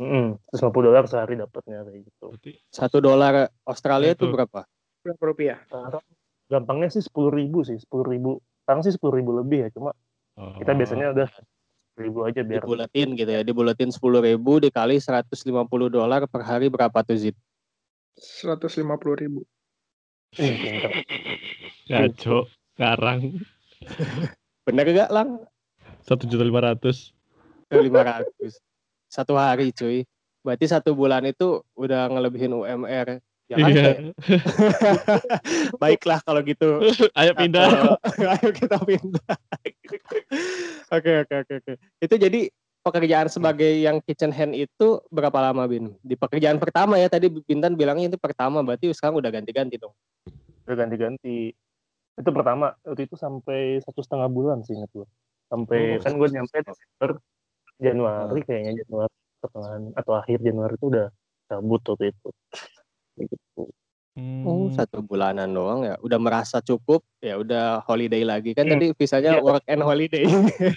[0.00, 4.64] Mm 150 dolar sehari dapatnya kayak gitu Berarti Satu dolar Australia itu berapa?
[5.04, 5.60] Berapa rupiah?
[5.68, 6.00] sekarang
[6.48, 9.94] gampangnya sih 10 ribu sih 10 ribu sekarang sih 10 ribu lebih ya cuma
[10.40, 13.40] oh, kita biasanya udah 10 ribu aja biar Dibuletin gitu ya.
[13.44, 15.36] Dibuletin 10 ribu dikali 150
[15.92, 17.36] dolar per hari berapa tuh Zid?
[18.16, 18.80] 150
[19.20, 19.44] ribu.
[21.90, 22.48] Ngaco
[22.80, 23.20] ngarang
[24.64, 25.44] Bener gak lang?
[26.00, 27.12] satu juta lima ratus.
[27.70, 28.58] 500.
[29.06, 30.02] Satu hari cuy.
[30.42, 33.22] Berarti satu bulan itu udah ngelebihin UMR.
[33.50, 33.70] Ya kan?
[33.74, 33.90] Iya.
[35.82, 36.78] Baiklah kalau gitu.
[37.18, 37.98] Ayo pindah.
[38.38, 39.34] Ayo kita pindah.
[40.94, 41.72] Oke oke oke oke.
[41.98, 42.46] Itu jadi
[42.80, 45.92] pekerjaan sebagai yang kitchen hand itu berapa lama Bin?
[46.00, 49.92] Di pekerjaan pertama ya tadi Bintan bilangnya itu pertama berarti sekarang udah ganti-ganti dong.
[50.64, 51.50] Udah ganti-ganti.
[52.16, 55.08] Itu pertama waktu itu sampai satu setengah bulan sih ingat gue.
[55.50, 57.18] Sampai oh, kan gue nyampe Desember
[57.80, 61.06] Januari kayaknya Januari pertengahan atau akhir Januari itu udah
[61.48, 62.28] cabut waktu itu.
[63.18, 63.62] Gitu.
[64.18, 64.42] Hmm.
[64.42, 65.94] Oh, satu bulanan doang ya.
[66.04, 68.52] Udah merasa cukup, ya udah holiday lagi.
[68.52, 68.72] Kan hmm.
[68.76, 69.44] tadi visanya yeah.
[69.44, 70.26] work and holiday.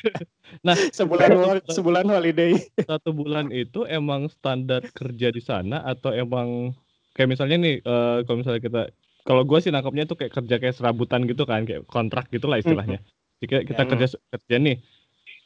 [0.68, 2.56] nah, sebulan work, sebulan holiday.
[2.86, 6.72] Satu bulan itu emang standar kerja di sana atau emang
[7.18, 8.82] kayak misalnya nih uh, kalau misalnya kita
[9.24, 13.02] kalau gue sih nangkapnya tuh kayak kerja kayak serabutan gitu kan, kayak kontrak gitulah istilahnya.
[13.44, 14.78] Jika kita kerja kerja nih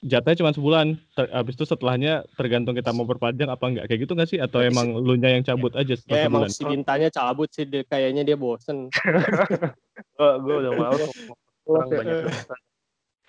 [0.05, 0.87] jatahnya cuma sebulan.
[1.17, 3.85] Ter, habis itu setelahnya tergantung kita mau perpanjang apa enggak.
[3.89, 4.39] Kayak gitu nggak sih?
[4.41, 6.47] Atau emang lu nya yang cabut aja setelah ya, sebulan?
[6.47, 8.89] emang si mintanya cabut sih dia, kayaknya dia bosen.
[10.21, 10.93] Oh, gue udah mau
[11.65, 12.17] orang banyak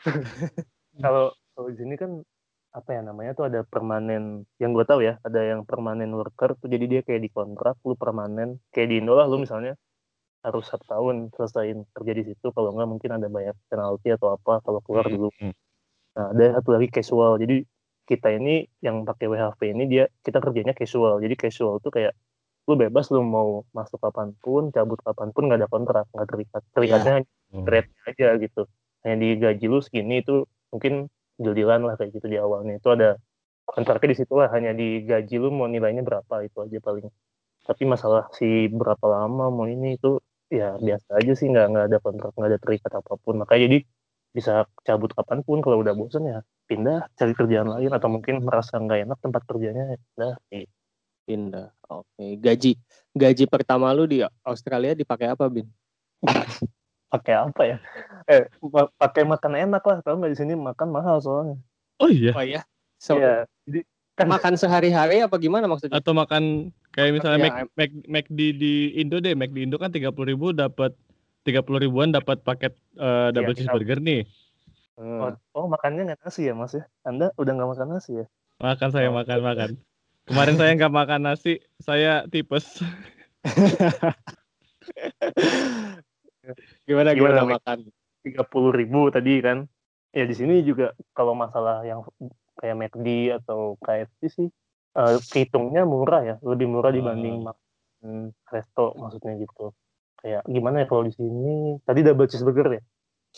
[1.05, 2.21] kalau kalau di sini kan
[2.77, 4.45] apa ya namanya tuh ada permanen.
[4.61, 6.69] Yang gue tahu ya ada yang permanen worker tuh.
[6.69, 8.61] Jadi dia kayak di kontrak lu permanen.
[8.69, 9.75] Kayak di Indo lah lu misalnya
[10.45, 12.47] harus satu tahun selesaiin kerja di situ.
[12.53, 15.29] Kalau enggak mungkin ada banyak penalti atau apa kalau keluar hmm, dulu.
[16.19, 17.39] Nah, ada satu lagi casual.
[17.39, 17.63] Jadi
[18.11, 21.23] kita ini yang pakai WHP ini dia kita kerjanya casual.
[21.23, 22.19] Jadi casual tuh kayak
[22.67, 26.63] lu bebas lu mau masuk kapan pun, cabut kapan pun nggak ada kontrak, nggak terikat.
[26.75, 27.25] Terikatnya yeah.
[27.55, 28.63] hanya rate aja gitu.
[29.07, 30.43] Hanya digaji lu segini itu
[30.75, 31.07] mungkin
[31.39, 32.83] deal lah kayak gitu di awalnya.
[32.83, 33.15] Itu ada
[33.63, 37.07] kontraknya di situ lah hanya digaji lu mau nilainya berapa itu aja paling.
[37.63, 40.19] Tapi masalah si berapa lama mau ini itu
[40.51, 43.35] ya biasa aja sih nggak nggak ada kontrak nggak ada terikat apa pun.
[43.39, 43.79] Makanya jadi
[44.33, 48.77] bisa cabut kapan pun kalau udah bosen ya pindah cari kerjaan lain atau mungkin merasa
[48.77, 50.35] nggak enak tempat kerjanya ya pindah.
[51.29, 52.09] Pindah oke.
[52.17, 52.31] Okay.
[52.41, 52.73] gaji
[53.13, 55.69] gaji pertama lu di Australia dipakai apa bin?
[57.13, 57.77] Pakai apa ya?
[58.29, 58.45] Eh
[59.01, 60.05] pakai makan enak lah.
[60.05, 61.57] Kalau nggak di sini makan mahal soalnya.
[62.05, 62.37] Oh iya?
[62.37, 62.61] Oh iya?
[63.01, 63.81] So, iya jadi
[64.13, 65.97] kan makan sehari-hari apa gimana maksudnya?
[65.97, 69.33] Atau makan kayak misalnya ya, Mac, Mac, Mac di di Indo deh.
[69.33, 70.93] Mac di Indo kan tiga puluh ribu dapat
[71.47, 74.27] tiga puluh ribuan dapat paket uh, double ya, cheeseburger nih.
[74.99, 76.83] Oh, oh makannya nggak nasi ya mas ya?
[77.07, 78.27] Anda udah nggak makan nasi ya?
[78.59, 79.15] Makan saya oh.
[79.15, 79.71] makan makan.
[80.27, 82.83] Kemarin saya nggak makan nasi, saya tipes.
[86.89, 87.79] gimana gimana, gimana makan?
[88.27, 89.71] Tiga puluh ribu tadi kan?
[90.11, 92.03] Ya di sini juga kalau masalah yang
[92.59, 94.49] kayak McD atau KFC sih,
[94.99, 97.55] uh, hitungnya murah ya, lebih murah dibanding uh.
[97.55, 99.71] makan resto maksudnya gitu
[100.23, 101.79] kayak gimana ya kalau di sini?
[101.83, 102.83] Tadi double cheeseburger ya?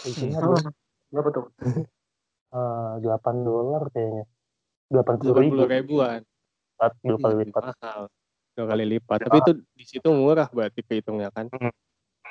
[0.01, 0.41] Di sini hmm.
[0.41, 0.71] ada
[1.11, 1.47] berapa tuh?
[2.51, 4.27] Eh, delapan dolar kayaknya.
[4.91, 5.55] Delapan puluh ribu.
[5.71, 6.21] Ribuan.
[6.75, 7.63] Empat dua kali lipat.
[7.63, 8.01] mahal.
[8.59, 9.19] Dua kali lipat.
[9.23, 11.47] Tapi itu di situ murah berarti kehitungnya kan?
[11.47, 11.71] Hmm.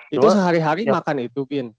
[0.10, 0.98] itu sehari-hari ya.
[0.98, 1.70] makan itu pin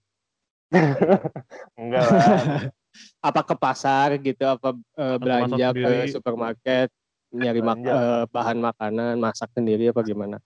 [1.79, 2.23] enggak lah.
[3.27, 4.47] Apa ke pasar gitu?
[4.47, 6.87] Apa uh, belanja ke supermarket
[7.31, 10.39] nyari mak uh, bahan makanan masak sendiri apa gimana?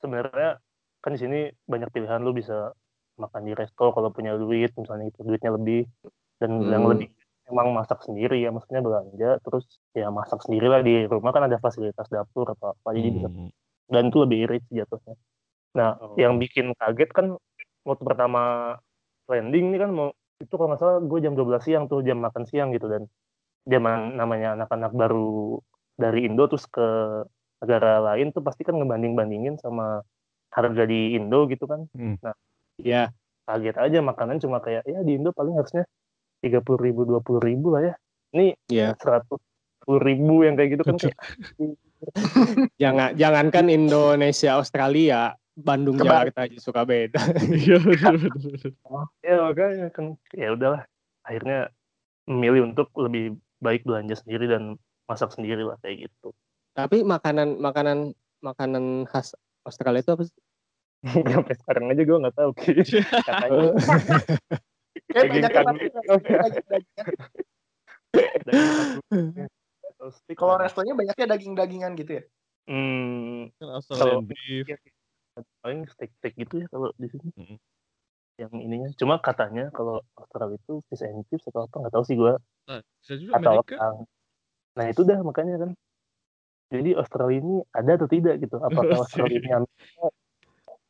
[0.00, 0.60] Sebenarnya
[1.04, 1.38] kan di sini
[1.68, 2.72] banyak pilihan lu bisa
[3.20, 5.84] makan di resto kalau punya duit misalnya itu duitnya lebih
[6.40, 6.72] dan hmm.
[6.72, 7.08] yang lebih
[7.52, 11.60] emang masak sendiri ya maksudnya belanja terus ya masak sendiri lah di rumah kan ada
[11.60, 13.16] fasilitas dapur atau apa jadi hmm.
[13.20, 13.28] bisa
[13.92, 15.14] dan itu lebih irit jatuhnya
[15.76, 16.16] nah oh.
[16.16, 17.36] yang bikin kaget kan
[17.84, 18.74] waktu pertama
[19.28, 20.08] landing ini kan mau
[20.40, 23.06] itu kalau nggak salah gue jam 12 siang tuh jam makan siang gitu dan
[23.64, 25.60] dia namanya anak-anak baru
[25.94, 26.84] dari Indo terus ke
[27.64, 30.04] negara lain tuh pasti kan ngebanding-bandingin sama
[30.54, 31.90] harga di Indo gitu kan.
[31.92, 32.16] Hmm.
[32.22, 32.34] Nah,
[32.78, 33.10] ya
[33.44, 35.84] kaget aja makanan cuma kayak ya di Indo paling harusnya
[36.40, 37.94] tiga puluh ribu dua puluh ribu lah ya.
[38.34, 38.94] Ini ya.
[38.96, 39.42] seratus
[39.82, 41.18] puluh ribu yang kayak gitu kan kayak
[42.82, 47.20] jangan jangankan Indonesia Australia Bandung Keba Jakarta aja suka beda.
[47.64, 47.78] Iya
[49.22, 50.82] ya makanya kan ya udahlah
[51.24, 51.70] akhirnya
[52.26, 56.34] memilih untuk lebih baik belanja sendiri dan masak sendiri lah kayak gitu.
[56.74, 58.12] Tapi makanan makanan
[58.42, 60.36] makanan khas Australia itu apa sih?
[61.36, 62.96] Sampai sekarang aja gue nggak tahu katanya.
[65.14, 65.44] daging
[70.36, 72.22] Kalau restonya banyaknya daging-dagingan gitu ya?
[72.64, 74.24] Hmm, kalau
[75.60, 77.28] paling steak-steak gitu ya kalau di sini.
[77.36, 77.58] Mm -hmm.
[78.34, 82.16] Yang ininya, cuma katanya kalau Australia itu fish and chips atau apa nggak tahu sih
[82.16, 82.32] gue.
[82.66, 82.80] Nah,
[83.36, 84.04] atau apa.
[84.74, 85.70] Nah itu dah makanya kan
[86.72, 88.56] jadi Australia ini ada atau tidak gitu?
[88.58, 89.50] Apakah Australia ini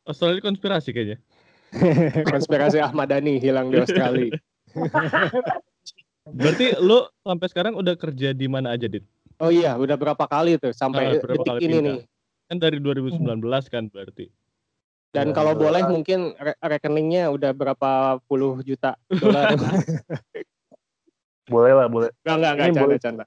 [0.05, 1.17] Australia konspirasi kayaknya.
[2.33, 4.37] konspirasi Ahmad Dhani hilang di Australia.
[6.39, 9.05] Berarti lu sampai sekarang udah kerja di mana aja, Dit?
[9.41, 11.97] Oh iya, udah berapa kali tuh sampai nah, detik kali ini nih.
[12.49, 14.31] Kan dari 2019 kan berarti.
[15.11, 19.55] Dan ya, kalau boleh mungkin re rekeningnya udah berapa puluh juta dolar.
[21.53, 22.09] boleh lah, boleh.
[22.25, 23.25] Enggak, enggak, enggak, canda, canda.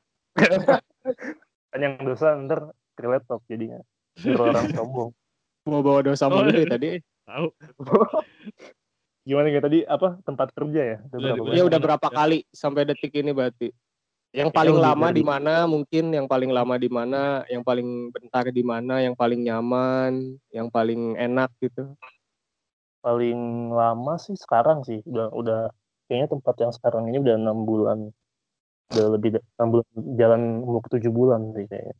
[1.69, 3.83] kan yang dosa ntar relate talk jadinya
[4.23, 5.11] Nyuruh orang sombong
[5.69, 6.65] Mau bawa dosa Oh, mulu iya.
[6.65, 6.89] dari tadi.
[7.29, 7.47] Tahu.
[9.29, 11.53] gimana ya tadi apa tempat kerja ya Udah Iya, berapa?
[11.53, 12.17] Ya udah berapa Ya.
[12.17, 13.69] kali sampai detik ini berarti.
[14.33, 18.09] Yang Ya, paling lebih lama di mana mungkin, yang paling lama di mana, yang paling
[18.13, 21.93] bentar di mana, yang paling nyaman, yang paling enak gitu.
[22.99, 25.61] paling lama sih sekarang sih udah udah
[26.11, 28.11] kayaknya tempat yang sekarang ini udah enam bulan
[28.91, 29.87] udah lebih enam bulan
[30.19, 31.95] jalan mau ke tujuh bulan sih kayaknya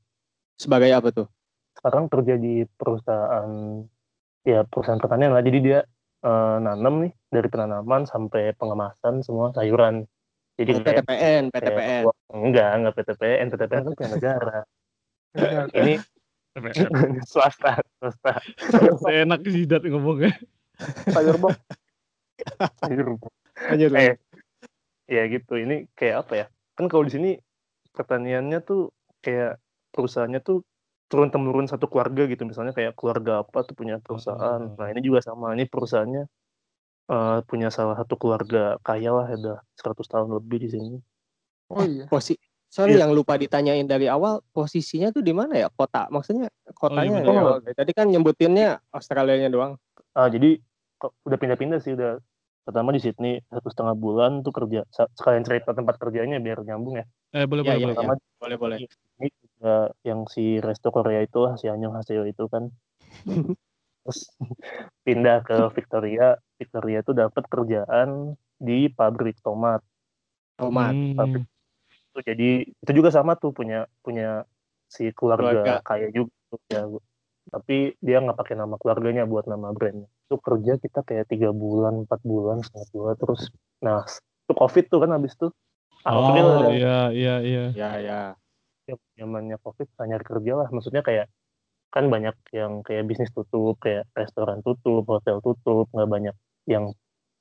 [0.59, 1.31] Sebagai apa tuh?
[1.79, 3.49] Sekarang kerja di perusahaan
[4.43, 5.43] ya perusahaan pertanian lah.
[5.47, 5.79] Jadi dia
[6.27, 10.05] eh, nanam nih dari penanaman sampai pengemasan semua sayuran.
[10.59, 12.03] Jadi kayak PTPN, kayak- PTPN.
[12.35, 14.59] enggak enggak PTPN PTPN kan punya negara.
[15.71, 15.95] Ini
[17.31, 18.43] swasta swasta.
[19.07, 20.35] Enak sih dat ngomongnya.
[21.11, 21.59] sayur box
[22.83, 23.19] sayur
[23.59, 24.15] Lanjut, eh
[25.11, 25.59] ya gitu.
[25.59, 26.47] Ini kayak apa ya?
[26.79, 27.31] Kan kalau di sini
[27.91, 29.59] pertaniannya tuh kayak
[29.91, 30.63] perusahaannya tuh
[31.09, 34.77] turun temurun satu keluarga gitu misalnya kayak keluarga apa tuh punya perusahaan Hmm.
[34.77, 36.25] nah ini juga sama ini perusahaannya
[37.09, 40.97] eh, punya salah satu keluarga kaya lah ada 100 tahun lebih di sini
[41.69, 42.37] oh iya Posi
[42.69, 43.09] Sorry Iya.
[43.09, 47.33] yang lupa ditanyain dari awal posisinya tuh di mana ya kota maksudnya kotanya bener.
[47.33, 47.41] ya?
[47.41, 47.57] Oh.
[47.65, 49.81] tadi kan nyebutinnya Australianya doang
[50.13, 50.61] ah jadi
[51.01, 52.21] udah pindah-pindah sih udah
[52.69, 54.85] pertama di Sydney satu setengah bulan tuh kerja
[55.17, 57.97] sekalian cerita tempat kerjanya biar nyambung ya Eh boleh Iya, boleh iya, boleh.
[57.97, 58.77] pertama boleh boleh
[59.59, 62.71] juga yang si resto Korea itu lah si Anyong Haseo itu kan.
[64.07, 64.21] Terus
[65.03, 66.39] pindah ke Victoria.
[66.63, 69.83] Victoria tuh dapat kerjaan di pabrik tomat.
[70.55, 70.95] Tomat.
[70.95, 71.43] Hmm.
[72.15, 74.43] tuh jadi itu juga sama tuh punya punya
[74.91, 75.87] si keluarga, Keluarga.
[75.87, 76.35] kaya juga
[76.71, 76.87] ya.
[77.49, 80.07] Tapi dia nggak pakai nama keluarganya buat nama brandnya.
[80.27, 85.03] Itu kerja kita kayak tiga bulan empat bulan setengah dua terus nah itu covid tuh
[85.03, 85.51] kan habis tuh.
[86.07, 87.65] April Oh ada iya iya iya.
[87.75, 88.23] ya
[88.89, 90.69] ya zamannya covid nyari kerja lah.
[90.75, 91.27] Maksudnya kayak
[91.95, 96.37] kan banyak yang kayak bisnis tutup kayak restoran tutup hotel tutup nggak banyak
[96.73, 96.85] yang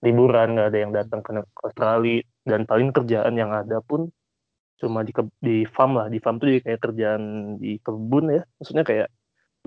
[0.05, 1.31] liburan nggak ada yang datang ke
[1.65, 2.21] Australia.
[2.49, 4.01] Dan paling kerjaan yang ada pun
[4.81, 5.11] cuma di
[5.47, 6.07] di farm lah.
[6.13, 7.23] Di farm tuh jadi kayak kerjaan
[7.63, 8.41] di kebun ya.
[8.59, 9.07] Maksudnya kayak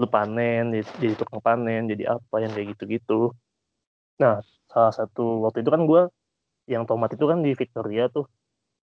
[0.01, 0.65] lu panen
[1.01, 3.37] jadi tukang panen jadi apa yang kayak gitu-gitu.
[4.23, 4.41] Nah
[4.73, 6.03] salah satu waktu itu kan gue
[6.71, 8.25] yang tomat itu kan di Victoria tuh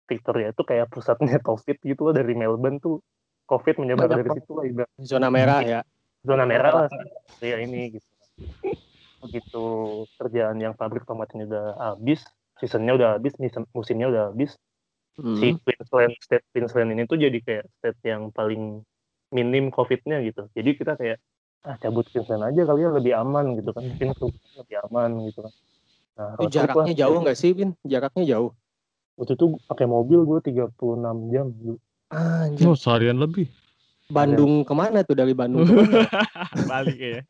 [0.06, 3.02] Victoria itu kayak pusatnya COVID gitu loh dari Melbourne tuh.
[3.46, 4.90] COVID menyebar dari situ lah ibarat.
[5.06, 5.80] Zona merah ya.
[6.26, 6.90] Zona merah lah.
[7.38, 8.08] Ya ini gitu.
[9.22, 9.64] Begitu
[10.18, 12.26] kerjaan yang pabrik tomat ini udah habis
[12.58, 14.58] seasonnya udah habis musim- musimnya udah habis.
[15.16, 15.40] Hmm.
[15.40, 18.84] si Queensland state Queensland ini tuh jadi kayak state yang paling
[19.32, 20.52] minim COVID-nya gitu.
[20.52, 21.24] Jadi kita kayak
[21.64, 23.86] ah cabut Queensland aja kali ya lebih aman gitu kan.
[23.86, 25.54] Mungkin Queensland lebih aman gitu kan.
[26.20, 27.00] Nah Itu jaraknya lah.
[27.00, 28.52] jauh nggak sih bin jaraknya jauh
[29.16, 30.76] waktu itu pakai mobil gue 36
[31.32, 32.66] jam dulu Anjir.
[32.70, 33.50] Oh seharian lebih.
[34.06, 35.66] Bandung ke mana tuh dari Bandung?
[36.72, 37.22] Balik ya.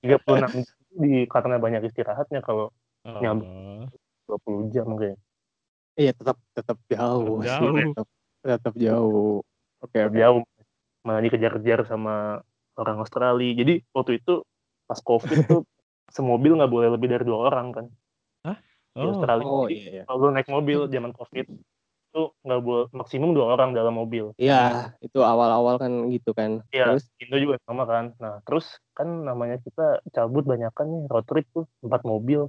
[0.00, 0.50] 36 jam
[0.94, 2.70] di karena banyak istirahatnya kalau
[3.06, 3.22] Oh.
[3.22, 3.88] Nyambung.
[4.28, 5.16] 20 jam kayak
[5.96, 7.74] Iya tetap tetap jauh, sih, Jauh.
[7.74, 8.08] tetap
[8.44, 9.40] tetap jauh.
[9.80, 10.14] Oke oke.
[10.14, 10.42] jauh
[11.02, 12.42] malah dikejar-kejar sama
[12.76, 14.42] orang Australia jadi waktu itu
[14.84, 15.62] pas covid tuh
[16.14, 17.86] semobil nggak boleh lebih dari dua orang kan
[18.98, 19.12] di Oh.
[19.14, 20.02] Australia Oh Jadi, iya iya.
[20.04, 21.46] kalau lu naik mobil zaman covid
[22.08, 26.64] itu nggak boleh maksimum dua orang dalam mobil Iya itu awal-awal kan gitu kan.
[26.72, 28.16] Iya, Terus Indo juga sama kan.
[28.16, 32.48] Nah, terus kan namanya kita cabut banyak kan nih road trip tuh empat mobil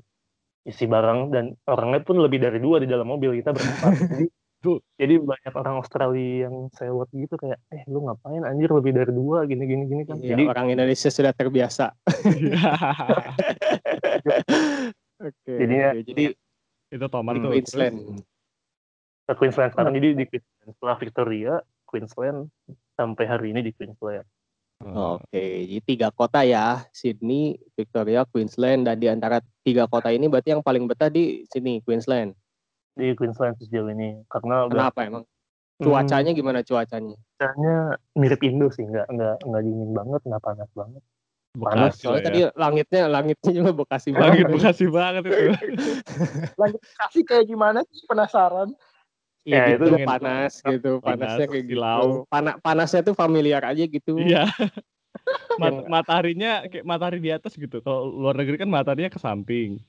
[0.63, 3.91] isi barang dan orangnya pun lebih dari dua di dalam mobil kita berempat.
[4.15, 4.27] jadi
[4.59, 4.83] Tuh.
[4.99, 9.47] jadi banyak orang Australia yang sewot gitu kayak eh lu ngapain anjir lebih dari dua
[9.47, 10.19] gini gini gini kan.
[10.19, 11.95] iya, jadi orang Indonesia sudah terbiasa.
[15.19, 15.51] Oke.
[15.51, 16.03] Jadinya- oke.
[16.03, 16.23] jadi
[16.89, 17.51] itu Hmm, tuh.
[17.51, 17.97] Queensland.
[19.23, 21.53] ke Queensland sekarang jadi di Queensland setelah Victoria
[21.85, 22.39] Queensland
[22.95, 24.25] sampai hari ini di Queensland.
[24.81, 30.55] Oke, jadi tiga kota ya, Sydney, Victoria, Queensland, dan di antara tiga kota ini berarti
[30.55, 32.31] yang paling betah di sini, Queensland.
[32.95, 35.23] Di Queensland sejauh ini karena udah Kenapa emang?
[35.77, 37.15] Cuacanya gimana cuacanya?
[37.35, 37.75] cuacanya
[38.15, 41.03] mirip Indo sih, nggak nggak nggak dingin banget, nggak panas banget.
[41.49, 42.25] Bekasi lah Soalnya ya.
[42.29, 44.53] tadi langitnya langitnya juga Bekasi Langit banget.
[44.53, 45.37] Bekasi banget itu.
[46.61, 48.69] Langit kasih kayak gimana sih penasaran
[49.47, 51.79] Iya Ya, gitu, itu panas gitu, panas, panasnya kayak gitu.
[51.79, 52.07] silau.
[52.29, 54.19] Pana- panasnya tuh familiar aja gitu.
[54.19, 54.45] Iya.
[55.61, 57.81] Mat- mataharinya kayak matahari di atas gitu.
[57.81, 59.81] Kalau luar negeri kan mataharinya ke samping.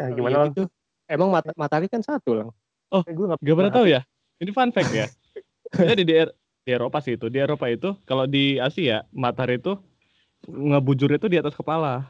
[0.00, 0.50] Ya, Iya gimana?
[0.50, 0.66] gitu.
[1.06, 2.48] Emang mat matahari kan satu lang.
[2.90, 4.00] Eh, gue nggak Gak pernah tahu ya?
[4.40, 5.06] Ini fun fact ya.
[5.94, 6.34] Jadi di, Er-
[6.64, 7.28] di Eropa sih itu.
[7.30, 9.78] Di Eropa itu kalau di Asia matahari itu
[10.46, 12.08] ngebujur itu di atas kepala.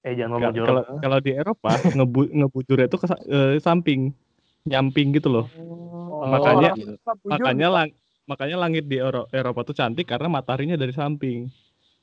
[0.00, 4.14] Eh jangan ngomong Kalau kalau di Eropa ngebu, ngebujurnya itu ke eh, samping,
[4.62, 5.46] nyamping gitu loh.
[5.58, 6.74] Oh, Makanya-.
[6.74, 6.96] Bujur,
[7.26, 7.88] Makanya lang,
[8.24, 11.50] makanya langit di Euro- Eropa tuh cantik karena mataharinya dari samping.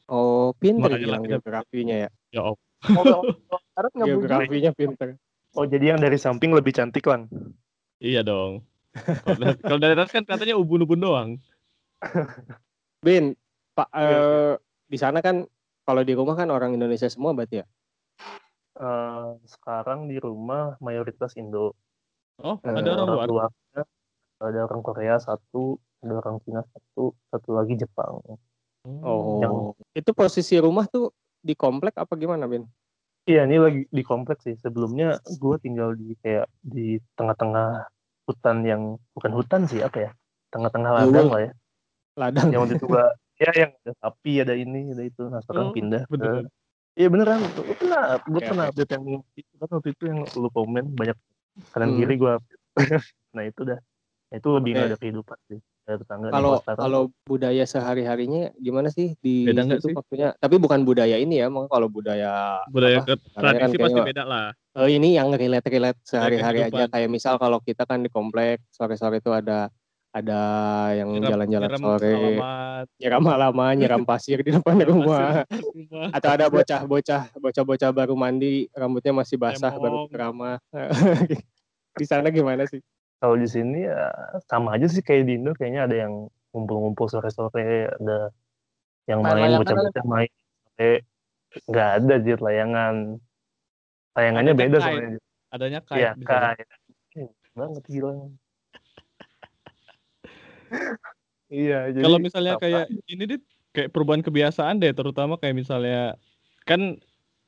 [0.06, 2.10] Oh, pinter Makanya geografinya ya.
[2.32, 2.58] Ya nggak
[3.90, 4.30] bujuk.
[4.30, 5.08] Geografinya pinter.
[5.56, 7.32] Oh jadi yang dari samping lebih cantik lang.
[7.98, 8.62] Iya dong.
[8.94, 11.30] Kalau dari- Kalau dari atas kan katanya ubun-ubun doang.
[13.06, 13.34] Bin,
[13.72, 14.54] Pak Iya, eh,
[14.96, 15.44] di sana kan
[15.84, 17.66] kalau di rumah kan orang Indonesia semua berarti ya?
[18.76, 21.76] Eh, sekarang di rumah mayoritas Indo.
[22.40, 23.28] Oh, Eh, ada orang luar.
[23.28, 23.84] luarnya
[24.36, 28.20] ada orang Korea satu, ada orang Cina satu, satu lagi Jepang.
[29.04, 29.40] Oh.
[29.44, 32.64] Yang- Itu posisi rumah tuh di komplek apa gimana, Bin?
[33.26, 34.56] Iya ini lagi di kompleks sih.
[34.60, 37.90] Sebelumnya gue tinggal di kayak di tengah-tengah
[38.28, 38.82] hutan yang
[39.12, 40.12] bukan hutan sih apa ya?
[40.52, 41.12] Tengah-tengah Luwung.
[41.12, 41.52] ladang lah ya.
[42.16, 42.48] Ladang.
[42.54, 43.06] Yang waktu itu gua
[43.36, 45.24] ya yang ada sapi ada ini ada itu.
[45.26, 46.02] Nah sekarang Oh, pindah.
[46.02, 46.46] ke- beneran.
[46.96, 47.40] Iya beneran.
[47.54, 51.18] Gue pernah, gue Oke, pernah update yang itu kan waktu itu yang lu komen banyak
[51.70, 51.98] kanan Hmm.
[51.98, 52.34] kiri gue.
[53.36, 53.80] nah itu dah.
[54.26, 54.82] Nah, itu lebih Oke.
[54.82, 55.60] ada kehidupan sih.
[55.86, 56.34] Tetangga.
[56.34, 59.94] Kalau kalau budaya sehari-harinya gimana sih di Beda situ sih?
[59.94, 60.34] maksudnya?
[60.34, 64.24] Tapi bukan budaya ini ya, mau kalau budaya Budaya apa, kan tradisi pasti kayaknya- beda
[64.26, 64.46] lah.
[64.74, 66.90] eh, ini yang relate-relate sehari-hari aja kehidupan.
[66.90, 69.70] kayak misal kalau kita kan di komplek sore-sore itu ada
[70.16, 70.42] ada
[70.96, 75.44] yang jalan-jalan sore, alamat, nyiram halaman, nyiram pasir di depan rumah.
[75.44, 76.08] rumah.
[76.16, 80.12] atau ada bocah-bocah bocah-bocah baru mandi rambutnya masih basah baru Cemong.
[80.16, 80.58] ceramah
[82.00, 82.80] di sana gimana sih
[83.20, 84.08] kalau di sini ya
[84.48, 88.32] sama aja sih kayak di Indo kayaknya ada yang ngumpul-ngumpul sore-sore ada
[89.12, 91.04] yang Main bocah-bocah main sampai
[91.68, 92.96] nggak ada jir layangan
[94.16, 95.20] layangannya Adanya beda soalnya.
[95.52, 96.52] Adanya iya di sana.
[96.56, 96.68] kayak
[97.56, 98.12] banget gila
[101.52, 103.44] iya jadi Kalau misalnya apa- kayak ini dit
[103.76, 106.16] kayak perubahan kebiasaan deh, terutama kayak misalnya
[106.64, 106.98] kan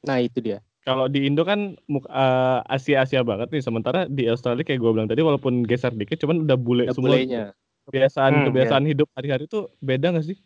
[0.03, 0.59] nah itu dia.
[0.87, 5.09] kalau di Indo kan muk- eh, Asia-Asia banget nih, sementara di Australia kayak gue bilang
[5.11, 7.11] tadi walaupun geser dikit, cuman udah bule ada semua.
[7.19, 7.51] bulenya.
[7.91, 10.39] Kebiasaan Hmm, kebiasaan hidup hari-hari tuh beda gak sih?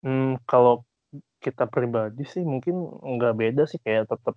[0.00, 0.84] Hmm, kalau
[1.44, 4.36] kita pribadi sih mungkin nggak beda sih kayak tetap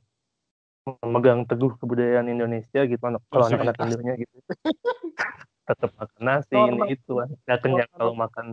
[1.03, 4.35] memegang teguh kebudayaan Indonesia gitu kalau anak-anak Indonya gitu
[5.63, 6.75] tetap makan nasi Normal.
[6.83, 7.97] ini itu kan nggak kenyang Normal.
[7.97, 8.45] kalau makan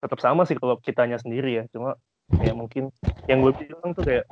[0.00, 1.94] tetap sama sih kalau kitanya sendiri ya cuma
[2.32, 2.90] kayak mungkin
[3.26, 4.24] yang gue bilang tuh kayak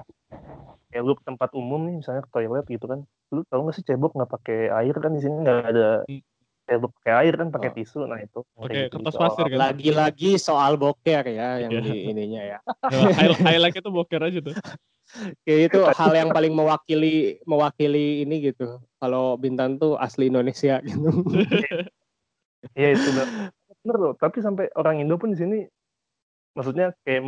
[0.89, 3.85] kayak lu ke tempat umum nih misalnya ke toilet gitu kan lu tau gak sih
[3.85, 6.23] cebok nggak pakai air kan di sini nggak ada Hmm.
[6.67, 7.75] cebok pakai air kan pakai Oh.
[7.75, 9.57] tisu nah itu Pakai Kayak gitu, kertas soal- pasir kan?
[9.59, 11.81] lagi-lagi soal boker ya yang Iya.
[11.83, 12.59] di ininya ya
[13.15, 14.57] highlight, highlight itu boker aja tuh.
[15.43, 21.09] kayak itu hal yang paling mewakili mewakili ini gitu kalau Bintan tuh asli Indonesia gitu
[22.75, 23.29] Iya itu bener
[23.83, 24.13] bener loh.
[24.19, 25.59] Tapi sampai orang Indo pun di sini,
[26.55, 27.23] maksudnya kayak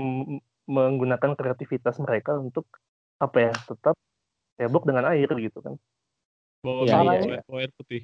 [0.71, 2.67] menggunakan kreativitas mereka untuk
[3.19, 3.95] apa ya tetap
[4.59, 5.75] cebok dengan air gitu kan.
[6.61, 8.03] Bawa, Iya, bawa- iya, bawa- bawa air putih.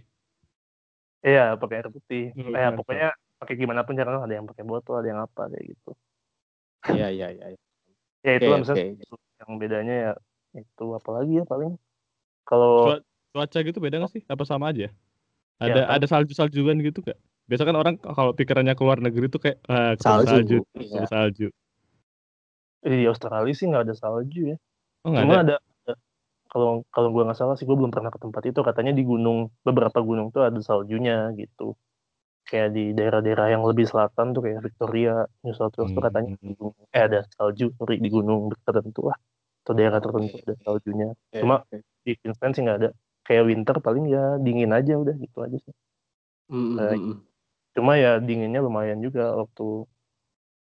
[1.26, 2.24] Iya pakai air putih.
[2.32, 2.76] Ya biasa.
[2.78, 5.90] pokoknya pakai gimana pun caranya ada yang pakai botol, ada yang apa kayak gitu.
[6.94, 7.46] iya iya iya
[8.22, 9.18] Ya itu Oke, lah misalnya oke.
[9.42, 10.12] yang bedanya ya
[10.56, 11.74] itu apalagi ya paling
[12.46, 13.04] kalau Cua-
[13.34, 14.22] Cuaca gitu beda gak sih?
[14.30, 14.88] Apa sama aja?
[15.56, 15.94] Ya, Ada kan.
[15.96, 17.16] ada salju-saljuan gitu gak?
[17.46, 21.04] Biasa kan orang kalau pikirannya keluar negeri tuh kayak ketemu Salju, salju, iya.
[21.06, 21.48] salju.
[22.82, 24.56] di Australia sih nggak ada salju ya.
[25.02, 25.56] Oh Cuma ada.
[26.46, 29.50] kalau kalau gua nggak salah sih gua belum pernah ke tempat itu katanya di gunung
[29.60, 31.74] beberapa gunung tuh ada saljunya gitu
[32.44, 36.54] kayak di daerah-daerah yang lebih selatan tuh kayak Victoria New South Wales tuh katanya Hmm.
[36.54, 39.18] gunung- eh ada salju sorry di gunung tertentu lah
[39.66, 41.66] atau daerah tertentu ada saljunya Cuma-
[42.06, 42.90] di Queensland sih nggak ada
[43.26, 45.74] kayak winter paling ya dingin aja udah gitu aja sih
[46.46, 47.16] Mm, mm, Eh, mm.
[47.74, 49.82] cuma ya dinginnya lumayan juga waktu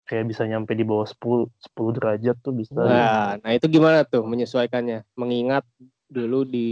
[0.07, 4.23] kayak bisa nyampe di bawah 10 10 derajat tuh bisa Nah, nah itu gimana tuh
[4.23, 5.03] menyesuaikannya?
[5.19, 5.67] Mengingat
[6.07, 6.67] dulu di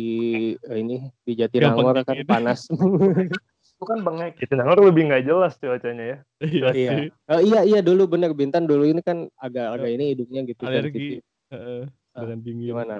[0.55, 2.27] eh, ini di Jatinangor kan dingin.
[2.29, 2.71] panas.
[2.71, 4.39] Itu kan bengek.
[4.39, 6.91] Itu Nangor lebih nggak jelas cuacanya ya Iya iya.
[7.27, 11.19] Oh, iya iya dulu bener Bintan dulu ini kan agak-agak ini hidungnya gitu Alergi.
[11.19, 11.21] sensitif.
[11.51, 11.83] Heeh,
[12.15, 12.67] dengan dingin.
[12.71, 12.95] Gimana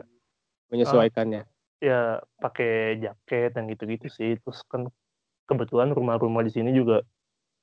[0.71, 1.50] menyesuaikannya?
[1.81, 4.85] Ya pakai jaket yang gitu-gitu sih terus kan
[5.49, 7.01] kebetulan rumah-rumah di sini juga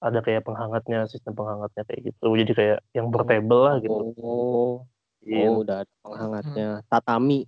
[0.03, 4.87] ada kayak penghangatnya sistem penghangatnya kayak gitu jadi kayak yang portable lah gitu Oh,
[5.29, 5.51] Iya.
[5.51, 6.69] oh udah ada penghangatnya.
[6.87, 7.45] Tatami.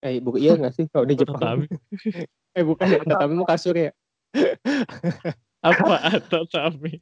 [0.00, 1.38] Eh, bu iya nggak sih kalau di Jepang?
[1.38, 1.66] Tatami.
[2.50, 3.94] Eh bukan ya, tatami mah kasur ya.
[5.62, 6.98] Apa tatami?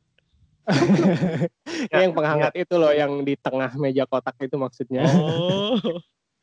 [1.89, 5.09] Ya, yang penghangat itu loh yang di tengah meja kotak itu maksudnya.
[5.09, 5.81] Oh,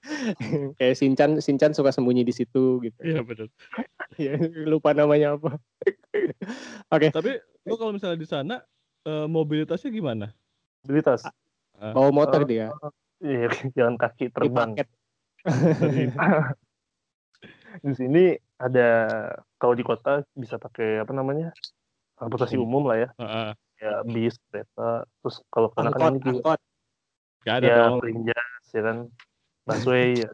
[0.79, 2.99] Kayak Sinchan Sinchan suka sembunyi di situ gitu.
[3.01, 3.49] iya betul.
[4.15, 5.59] Ya, lupa namanya apa.
[6.95, 7.35] Oke, Tapi
[7.67, 8.55] lu kalau misalnya di sana
[9.03, 10.31] eh, mobilitasnya gimana?
[10.85, 11.25] mobilitas
[11.75, 12.47] bawa motor Oh.
[12.47, 12.69] dia
[13.19, 14.77] iya jalan kaki terbang
[17.83, 18.87] di sini ada
[19.59, 21.51] kalau di kota bisa pakai apa namanya
[22.15, 23.49] transportasi umum lah ya Heeh.
[23.81, 26.59] ya bis kereta terus kalau kan Angkot, ini juga angkot.
[27.45, 27.99] Gak ada ya dong.
[28.71, 28.97] Ya kan
[29.65, 30.29] busway ya.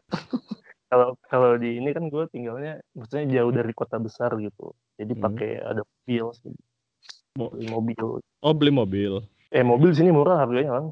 [0.86, 5.24] kalau kalau di ini kan gue tinggalnya maksudnya jauh dari kota besar gitu jadi Hmm.
[5.24, 6.52] pakai ada mobil sih
[7.32, 8.04] Beli mobil
[8.44, 9.12] Oh beli mobil.
[9.48, 10.84] eh mobil sini murah harganya kan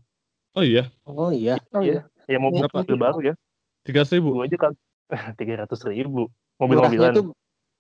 [0.51, 1.61] Oh iya, Oh iya.
[1.71, 2.09] Oh iya.
[2.27, 2.83] ya mobil Berapa?
[2.83, 3.35] mobil baru ya
[3.85, 4.35] tiga ribu.
[4.35, 4.73] gue aja kan
[5.39, 6.27] tiga ratus ribu
[6.59, 7.25] Murahnya mobil-mobilan tuh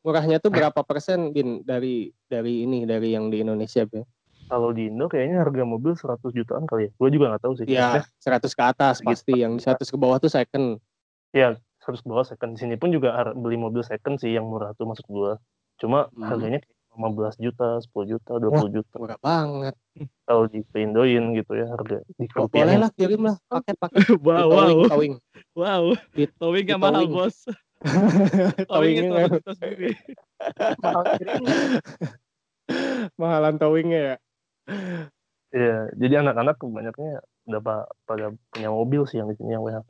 [0.01, 4.05] murahnya tuh berapa persen bin dari dari ini dari yang di Indonesia bin?
[4.51, 7.65] Kalau di Indo kayaknya harga mobil 100 jutaan kali ya gue juga nggak tahu sih
[7.65, 9.09] Ya 100 ke atas Segitu.
[9.09, 10.77] pasti yang di 100 ke bawah tuh second.
[11.31, 14.85] ya harus bawa second di sini pun juga beli mobil second sih yang murah tuh
[14.85, 15.39] maksud gue
[15.79, 16.27] cuma Hmm.
[16.27, 19.75] harganya kayak 15 juta 10 juta 20 juta Murah banget.
[20.27, 24.51] kalau di Indoin gitu ya harga di Boleh rupiahnya lah kirim lah paket-paket wow, wow,
[24.51, 25.15] towing towing.
[25.55, 25.83] wow.
[26.13, 27.15] Di- Towingnya di mahal towing.
[27.15, 27.37] bos.
[29.31, 29.95] Juta sendiri.
[30.83, 31.05] Mahal
[33.21, 34.15] mahalan towingnya ya.
[35.51, 39.89] Iya, jadi anak-anak banyaknya udah pa- pada punya mobil sih yang di sini yang WHP.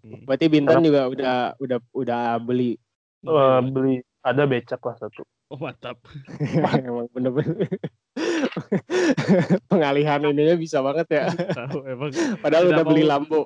[0.00, 0.24] Gitu.
[0.24, 2.80] Berarti Bintan juga udah udah udah beli.
[3.24, 5.28] Eh, beli ada becak lah satu.
[5.52, 6.00] Oh mantap.
[6.88, 7.68] Emang bener-bener
[9.70, 11.24] pengalihan ininya bisa banget ya.
[11.52, 12.10] Tahu emang
[12.40, 13.40] Padahal Tidak udah beli Lambo,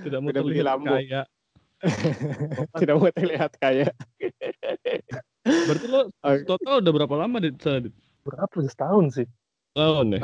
[0.00, 0.94] tidak mau Udah beli terlihat Lambo.
[0.96, 1.22] kaya.
[2.80, 3.88] tidak mau terlihat kaya.
[5.44, 6.00] Berarti lo
[6.46, 7.90] total udah berapa lama di sana?
[8.22, 9.26] Berapa setahun sih?
[9.72, 10.20] Tahun ya?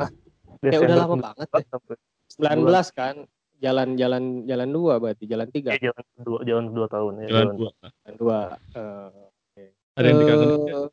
[0.61, 1.61] Ya udah lama banget ya.
[1.65, 1.95] sampai
[2.29, 3.15] 19 kan.
[3.59, 7.27] Jalan-jalan jalan dua berarti jalan tiga, eh, jalan dua jalan dua tahun ya.
[7.27, 7.55] Jalan Jalan.
[7.59, 7.71] dua.
[7.75, 8.39] jalan dua.
[8.71, 10.89] Eh, Ada yang dikangenin nggak?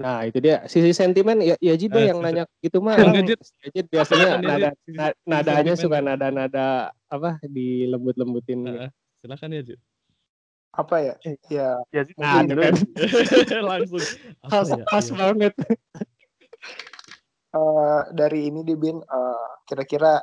[0.00, 2.96] Nah itu dia sisi sentimen ya ya Jid deh Eh, yang nanya gitu mah.
[3.20, 3.36] Jid.
[3.36, 4.78] Ya, Jid biasanya Silakan ya, nada Jid.
[4.80, 5.82] Sisi- na- sisi nadanya sentimen.
[5.84, 6.66] suka nada-nada
[7.06, 8.58] apa dilembut-lembutin.
[8.64, 8.78] gitu.
[8.80, 8.90] Heeh.
[9.20, 9.80] Silakan ya, Jit.
[10.72, 11.14] Apa ya?
[11.50, 12.74] Ya Ya, Nah, mungkin tuh kan.
[13.76, 14.04] Langsung.
[14.48, 14.84] Khas, ya?
[14.88, 15.16] khas Iya.
[15.20, 15.52] banget.
[17.54, 20.20] Eh, dari ini di bin eh, kira-kira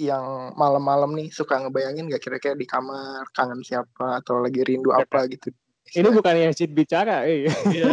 [0.00, 5.28] yang malam-malam nih suka ngebayangin gak kira-kira di kamar kangen siapa atau lagi rindu apa
[5.28, 5.52] gitu.
[5.90, 7.50] Ini bukan yang Jid bicara, eh.
[7.68, 7.90] Iya.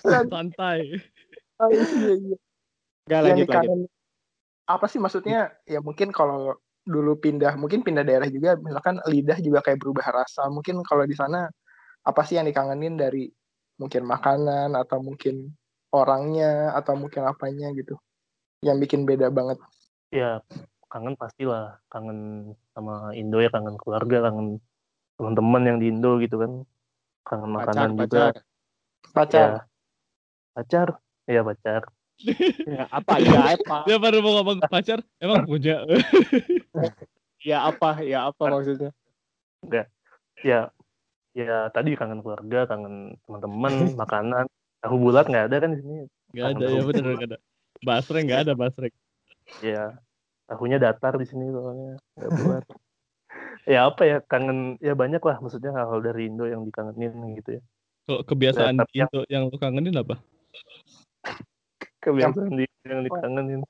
[0.32, 0.98] Santai.
[1.60, 1.84] Oh, iya,
[2.16, 2.36] iya.
[3.06, 3.46] Enggak yang lanjut lanjut.
[3.46, 3.80] dikangen
[4.66, 9.62] apa sih maksudnya ya mungkin kalau dulu pindah mungkin pindah daerah juga misalkan lidah juga
[9.62, 11.46] kayak berubah rasa mungkin kalau di sana
[12.02, 13.30] apa sih yang dikangenin dari
[13.78, 15.54] mungkin makanan atau mungkin
[15.96, 17.96] orangnya atau mungkin apanya gitu
[18.60, 19.56] yang bikin beda banget
[20.12, 20.40] ya
[20.92, 24.60] kangen pastilah kangen sama Indo ya kangen keluarga kangen
[25.16, 26.52] teman-teman yang di Indo gitu kan
[27.26, 28.34] kangen Pacar, makanan juga pacar.
[29.12, 29.60] pacar ya
[30.54, 30.88] pacar
[31.26, 31.82] ya pacar
[32.66, 33.20] Ya, apa?
[33.20, 33.84] Ya apa?
[33.84, 35.84] Dia baru mau ngomong pacar, emang punya.
[37.44, 38.02] Ya apa?
[38.02, 38.90] Ya apa maksudnya?
[40.44, 40.72] ya
[41.36, 44.46] ya tadi kangen keluarga kangen teman-teman makanan
[44.84, 46.02] tahu bulat nggak ada kan di sini
[46.36, 47.38] Gak ada, ya bener gak ada.
[47.80, 48.92] Basreng gak ada, Basreng.
[49.64, 49.94] ya
[50.46, 52.64] tahunya datar di sini soalnya nggak bulat
[53.72, 57.62] ya apa ya kangen ya banyak lah maksudnya hal-hal dari Indo yang dikangenin gitu ya
[58.06, 60.18] Kalau kebiasaan di Indo yang lu kangenin apa?
[62.02, 63.60] kebiasaan di, yang dikangenin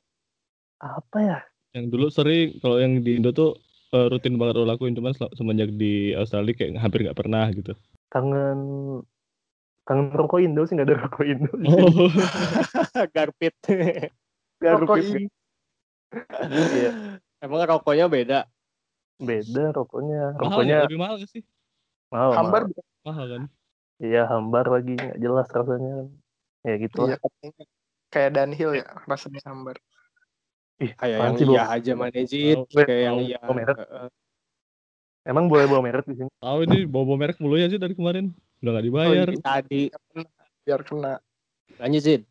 [0.80, 1.38] apa ya
[1.72, 3.56] Yang dulu sering, kalau yang di Indo tuh
[3.92, 7.72] eh, rutin banget lo lakuin, cuman semenjak di Australia kayak hampir gak pernah gitu.
[8.12, 8.58] kangen
[9.86, 11.50] kangen rokok Indo sih nggak ada rokok Indo.
[11.54, 12.10] Oh,
[13.14, 13.54] Garpit.
[14.58, 15.06] Rokok Garpit.
[15.06, 15.24] ini.
[16.50, 16.90] Iya.
[17.40, 18.40] Emang rokoknya beda.
[19.16, 20.86] beda rokoknya mahal rokoknya nggak?
[20.92, 21.42] Lebih mahal gak sih?
[22.12, 22.62] mahal hambar
[23.02, 23.26] mahal.
[23.26, 23.42] kan?
[23.98, 26.08] iya hambar lagi nggak jelas rasanya kan
[26.62, 27.16] ya gitu iya
[28.12, 29.76] kayak Dunhill ya rasanya hambar
[30.76, 33.40] ih Kayak yang iya aja manajit, Oh, kayak yang iya.
[33.48, 33.76] merek?
[35.24, 38.36] Emang boleh bawa merek di sini Tahu ini bawa merek mulu ya sih dari kemarin.
[38.66, 39.26] Udah gak dibayar.
[39.30, 39.82] Oh, Tadi
[40.66, 41.14] biar kena
[41.78, 42.22] lanjut Zid.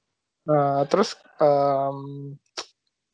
[0.43, 2.35] Nah, terus em,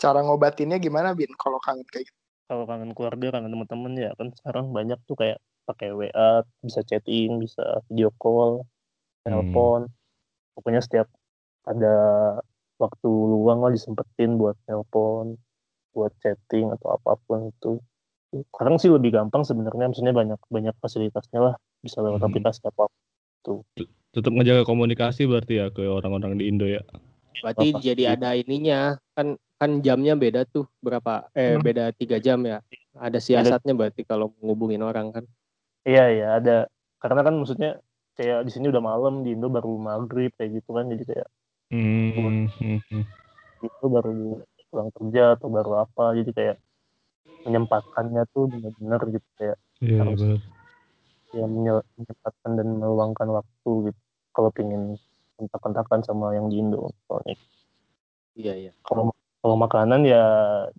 [0.01, 2.17] cara ngobatinnya gimana bin kalau kangen kayak gitu
[2.49, 5.37] kalau kangen keluarga kangen teman-teman ya kan sekarang banyak tuh kayak
[5.69, 8.65] pakai WA bisa chatting bisa video call
[9.21, 9.29] Hmm.
[9.29, 9.79] telepon
[10.57, 11.05] pokoknya setiap
[11.69, 11.95] ada
[12.81, 15.37] waktu luang lah disempetin buat telepon
[15.93, 17.77] buat chatting atau apa pun itu
[18.49, 21.55] sekarang sih lebih gampang sebenarnya maksudnya banyak banyak fasilitasnya lah
[21.85, 22.33] bisa lewat Hmm.
[22.33, 22.65] aplikasi
[23.41, 23.61] apa
[24.11, 26.83] Tetap ngejaga komunikasi berarti ya ke orang-orang di Indo ya.
[27.39, 27.79] Berarti Apa?
[27.79, 31.63] jadi ada ininya kan kan jamnya beda tuh berapa eh Hmm.
[31.63, 32.59] beda tiga jam ya.
[32.99, 35.25] Ada siasatnya berarti kalau menghubungin orang kan.
[35.81, 36.69] iya iya ada
[37.01, 37.81] karena kan maksudnya
[38.13, 41.27] kayak di sini udah malam di Indo baru maghrib kayak gitu kan jadi kayak
[41.71, 42.45] Hmm,
[43.63, 46.55] itu baru pulang kerja atau baru apa jadi kayak
[47.47, 50.19] menyempatkannya tuh benar-benar gitu kayak Iya, Harus.
[50.21, 50.39] benar.
[51.31, 53.99] Ya menye- menyempatkan dan meluangkan waktu gitu.
[54.31, 54.95] Kalau pengen
[55.35, 57.35] kontak-kontakan sama yang di Indo soalnya.
[58.31, 58.71] Iya iya.
[58.87, 59.11] kalau
[59.41, 60.23] kalau makanan ya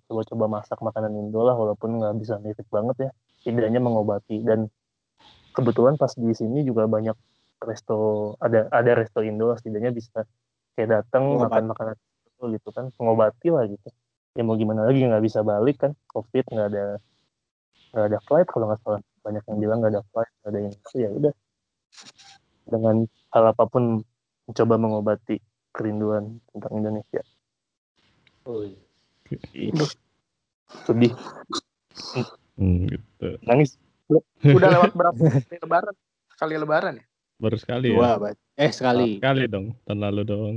[0.07, 3.11] coba-coba masak makanan Indo lah walaupun nggak bisa mirip banget ya.
[3.43, 4.39] Setidaknya mengobati.
[4.41, 4.71] Dan
[5.53, 7.13] kebetulan pas di sini juga banyak
[7.61, 10.25] resto ada ada resto Indo lah setidaknya bisa
[10.73, 11.95] kayak datang makan makanan
[12.25, 12.89] itu gitu kan.
[12.97, 13.89] Mengobati lah gitu.
[14.33, 15.91] Ya mau gimana lagi nggak bisa balik kan.
[16.09, 16.85] Covid nggak ada
[17.93, 20.73] nggak ada flight kalau nggak salah banyak yang bilang nggak ada flight nggak ada yang
[20.75, 21.33] itu ya udah
[22.63, 22.95] dengan
[23.31, 23.83] hal apa pun
[24.45, 25.35] mencoba mengobati
[25.71, 27.23] kerinduan tentang Indonesia
[28.43, 29.79] Oh, iya.
[30.83, 31.15] sedih
[32.59, 33.39] Hmm, gitu.
[33.47, 33.79] nangis
[34.43, 35.95] Udah lewat berapa kali lebaran?
[36.27, 37.05] Sekali lebaran ya?
[37.39, 38.35] Baru sekali Dua, ya.
[38.59, 39.17] Eh sekali.
[39.17, 40.55] Sekali dong, tahun lalu dong.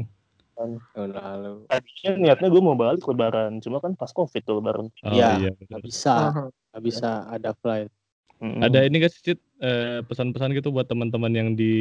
[0.59, 1.53] Tahun lalu.
[1.71, 5.29] tadinya niatnya gue mau balik lebaran cuma kan pas covid tuh lebaran Oh Iya.
[5.39, 5.81] iya, Gak benar.
[5.87, 6.47] bisa, Mhm.
[6.75, 7.91] gak bisa ada flight.
[8.37, 8.61] Mm-mm.
[8.61, 9.32] Ada ini gak sih
[9.64, 11.72] eh, pesan-pesan gitu buat teman-teman yang di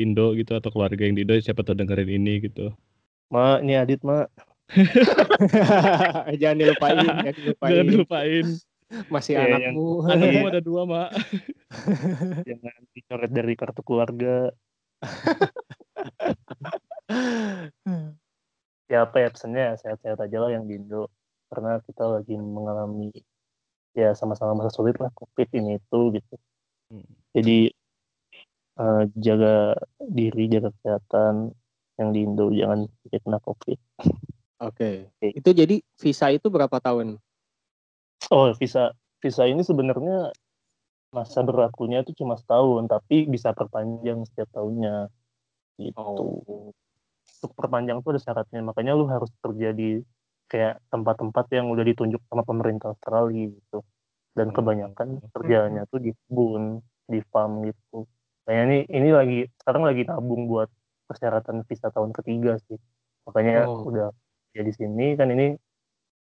[0.00, 2.72] Indo gitu atau keluarga yang di Indo siapa tuh dengerin ini gitu.
[3.32, 4.28] ma ini Adit ma
[6.40, 7.72] jangan dilupain, jangan dilupain.
[7.72, 8.46] Jangan dilupain.
[9.08, 10.04] Masih Iya, anakmu.
[10.04, 11.10] Anakmu ada dua, Mak.
[12.48, 14.52] jangan dicoret dari kartu keluarga
[18.92, 21.08] ya apa ya pesannya sehat-sehat aja lah yang di Indo
[21.48, 23.12] karena kita lagi mengalami
[23.92, 26.34] ya sama-sama masa sulit lah covid ini itu gitu
[26.92, 27.08] Hmm.
[27.32, 27.72] jadi
[28.76, 31.56] eh, jaga diri jaga kesehatan
[31.96, 33.80] yang di Indo jangan kena covid
[34.62, 35.10] Oke.
[35.18, 37.18] Itu jadi visa itu berapa tahun?
[38.30, 40.30] oh visa visa ini sebenarnya
[41.10, 45.10] masa berlakunya itu cuma setahun tapi bisa perpanjang setiap tahunnya
[45.80, 46.70] gitu Oh.
[47.42, 49.98] untuk perpanjang tuh ada syaratnya makanya lu harus kerja di
[50.52, 53.80] kayak tempat-tempat yang udah ditunjuk sama pemerintah Australia gitu
[54.36, 54.56] dan Hmm.
[54.60, 58.04] kebanyakan kerjanya tuh di kebun di farm gitu
[58.44, 60.68] kayaknya ini ini lagi sekarang lagi nabung buat
[61.08, 62.76] persyaratan visa tahun ketiga sih
[63.24, 63.88] makanya Oh.
[63.88, 64.08] udah
[64.52, 65.56] ya di sini kan ini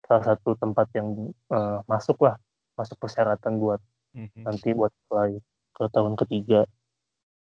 [0.06, 2.38] salah satu tempat yang eh, masuk lah
[2.78, 3.82] masuk persyaratan buat
[4.14, 4.44] Mhm.
[4.46, 5.40] nanti buat apply
[5.72, 6.62] ke tahun ketiga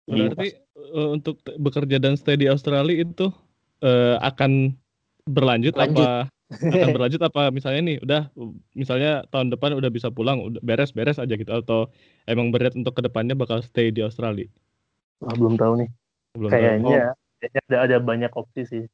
[0.02, 3.30] Jadi, Berarti eh, untuk bekerja dan stay di Australia itu
[3.82, 4.74] eh, akan
[5.24, 6.02] berlanjut Lanjut.
[6.02, 8.22] apa akan berlanjut apa misalnya nih udah
[8.72, 11.88] misalnya tahun depan udah bisa pulang udah beres-beres aja gitu atau
[12.24, 14.46] emang berat untuk ke depannya bakal stay di Australia
[15.24, 15.88] ah, belum tahu nih
[16.36, 16.56] belum tahu.
[16.56, 16.98] kayaknya
[17.40, 18.84] kayaknya ada ada banyak opsi sih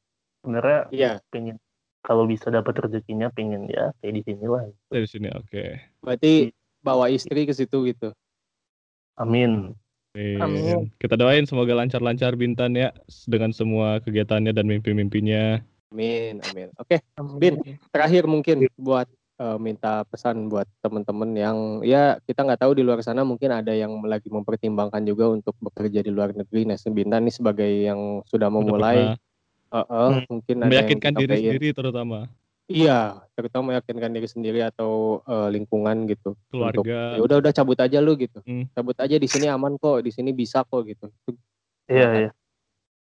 [0.41, 1.11] sebenarnya Iya.
[1.29, 1.59] pengen
[1.99, 5.63] kalau bisa dapat rezekinya pengen ya kayak di sini lah dari sini oke
[5.99, 8.15] Berarti bawa istri ke situ gitu.
[9.15, 9.75] amin
[10.15, 10.39] Amin.
[10.41, 10.79] Amin.
[10.97, 12.89] kita doain semoga lancar-lancar Bintan ya
[13.29, 16.69] dengan semua kegiatannya dan mimpi-mimpinya Amin, amin.
[16.77, 17.01] Oke,
[17.41, 17.65] Bin.
[17.89, 19.09] terakhir mungkin buat
[19.41, 23.73] eh, minta pesan buat teman-teman yang ya kita nggak tahu di luar sana mungkin ada
[23.73, 26.69] yang lagi mempertimbangkan juga untuk bekerja di luar negeri.
[26.69, 28.99] Nah, Bintan nih sebagai yang sudah Udah memulai,
[29.73, 30.23] eh, eh, Hmm.
[30.29, 32.17] mungkin ada yang meyakinkan diri sendiri terutama
[32.69, 36.37] Iya, terutama meyakinkan diri sendiri atau eh, lingkungan gitu.
[36.53, 38.45] Keluarga ya udah udah cabut aja lu gitu.
[38.45, 38.69] Hmm.
[38.77, 41.09] Cabut aja di sini aman kok, di sini bisa kok gitu.
[41.89, 42.31] iya iya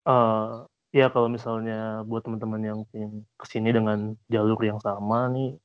[0.04, 0.52] Eh,
[0.94, 5.58] ya kalau misalnya buat teman-teman yang ingin ke sini dengan jalur yang sama nih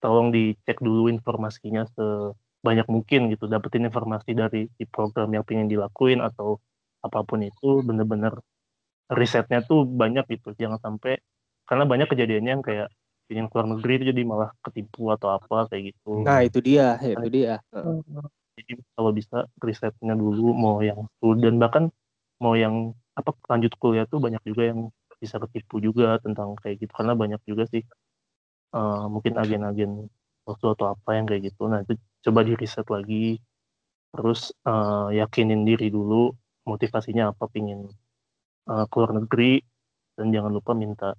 [0.00, 3.44] tolong dicek dulu informasinya sebanyak mungkin gitu.
[3.44, 6.56] Dapetin informasi dari di program yang pengen dilakuin atau
[7.04, 8.32] apa pun itu bener-bener
[9.12, 10.56] risetnya tuh banyak gitu.
[10.56, 11.20] Jangan sampai
[11.68, 12.88] karena banyak kejadiannya yang kayak
[13.30, 16.26] ingin keluar negeri itu jadi malah ketipu atau apa kayak gitu.
[16.26, 17.62] Nah, itu dia, itu dia.
[18.58, 21.84] Jadi kalau bisa risetnya dulu mau yang student bahkan
[22.42, 24.80] mau yang apa lanjut kuliah tuh banyak juga yang
[25.22, 26.92] bisa ketipu juga tentang kayak gitu.
[26.96, 27.82] Karena banyak juga sih
[28.76, 29.90] eh, mungkin agen-agen
[30.48, 31.62] waktu atau apa yang kayak gitu.
[31.70, 31.94] Nah itu
[32.24, 33.38] coba di riset lagi.
[34.10, 36.32] Terus eh, yakinin diri dulu
[36.66, 37.86] motivasinya apa pingin
[38.70, 39.60] eh, keluar negeri.
[40.16, 41.16] Dan jangan lupa minta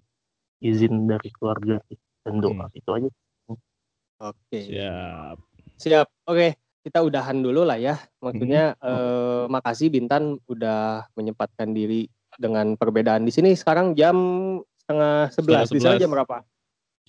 [0.62, 1.82] izin dari keluarga
[2.22, 2.78] dan doa Hmm.
[2.78, 3.10] itu aja.
[4.22, 4.60] Oke.
[4.62, 5.38] siap.
[5.82, 6.08] Siap.
[6.30, 7.95] Oke, kita udahan dulu lah ya.
[8.21, 14.15] Maksudnya eh, makasih Bintan udah menyempatkan diri dengan perbedaan di sini sekarang jam
[14.82, 15.67] setengah sebelas.
[15.69, 16.03] Di sana 11.
[16.03, 16.38] jam berapa?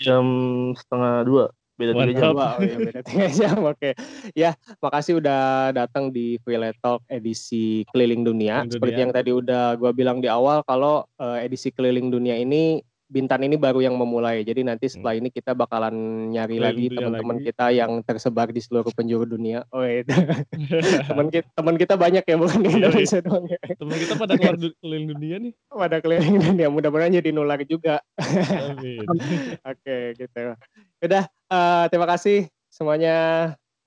[0.00, 0.24] jam
[0.72, 1.44] setengah dua
[1.80, 2.32] beda tiga jam.
[2.36, 2.48] Dua.
[2.58, 3.56] Oh iya beda tiga jam.
[3.64, 3.90] Oke.
[4.36, 8.62] Ya, makasih udah datang di Freelance Talk edisi keliling dunia.
[8.62, 9.02] Keliling Seperti dunia.
[9.02, 12.78] yang tadi udah gua bilang di awal kalau eh, edisi keliling dunia ini
[13.12, 14.40] Bintan ini baru yang memulai.
[14.40, 15.92] Jadi nanti setelah ini kita bakalan
[16.32, 19.68] nyari Keliling lagi dunia teman-teman kita yang tersebar di seluruh penjuru dunia.
[19.68, 20.00] Oh iya.
[21.12, 23.58] teman kita teman kita banyak ya bukan di Iya, Indonesia doang ya.
[23.76, 28.00] teman kita pada keluar du- keliling dunia nih Pada keliling dunia mudah-mudahan jadi nular juga.
[28.16, 29.04] amin
[29.76, 30.56] Oke gitu.
[31.04, 33.16] Udah eh, terima kasih semuanya.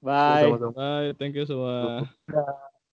[0.05, 0.53] Bye.
[0.69, 2.05] Bye thank you semua.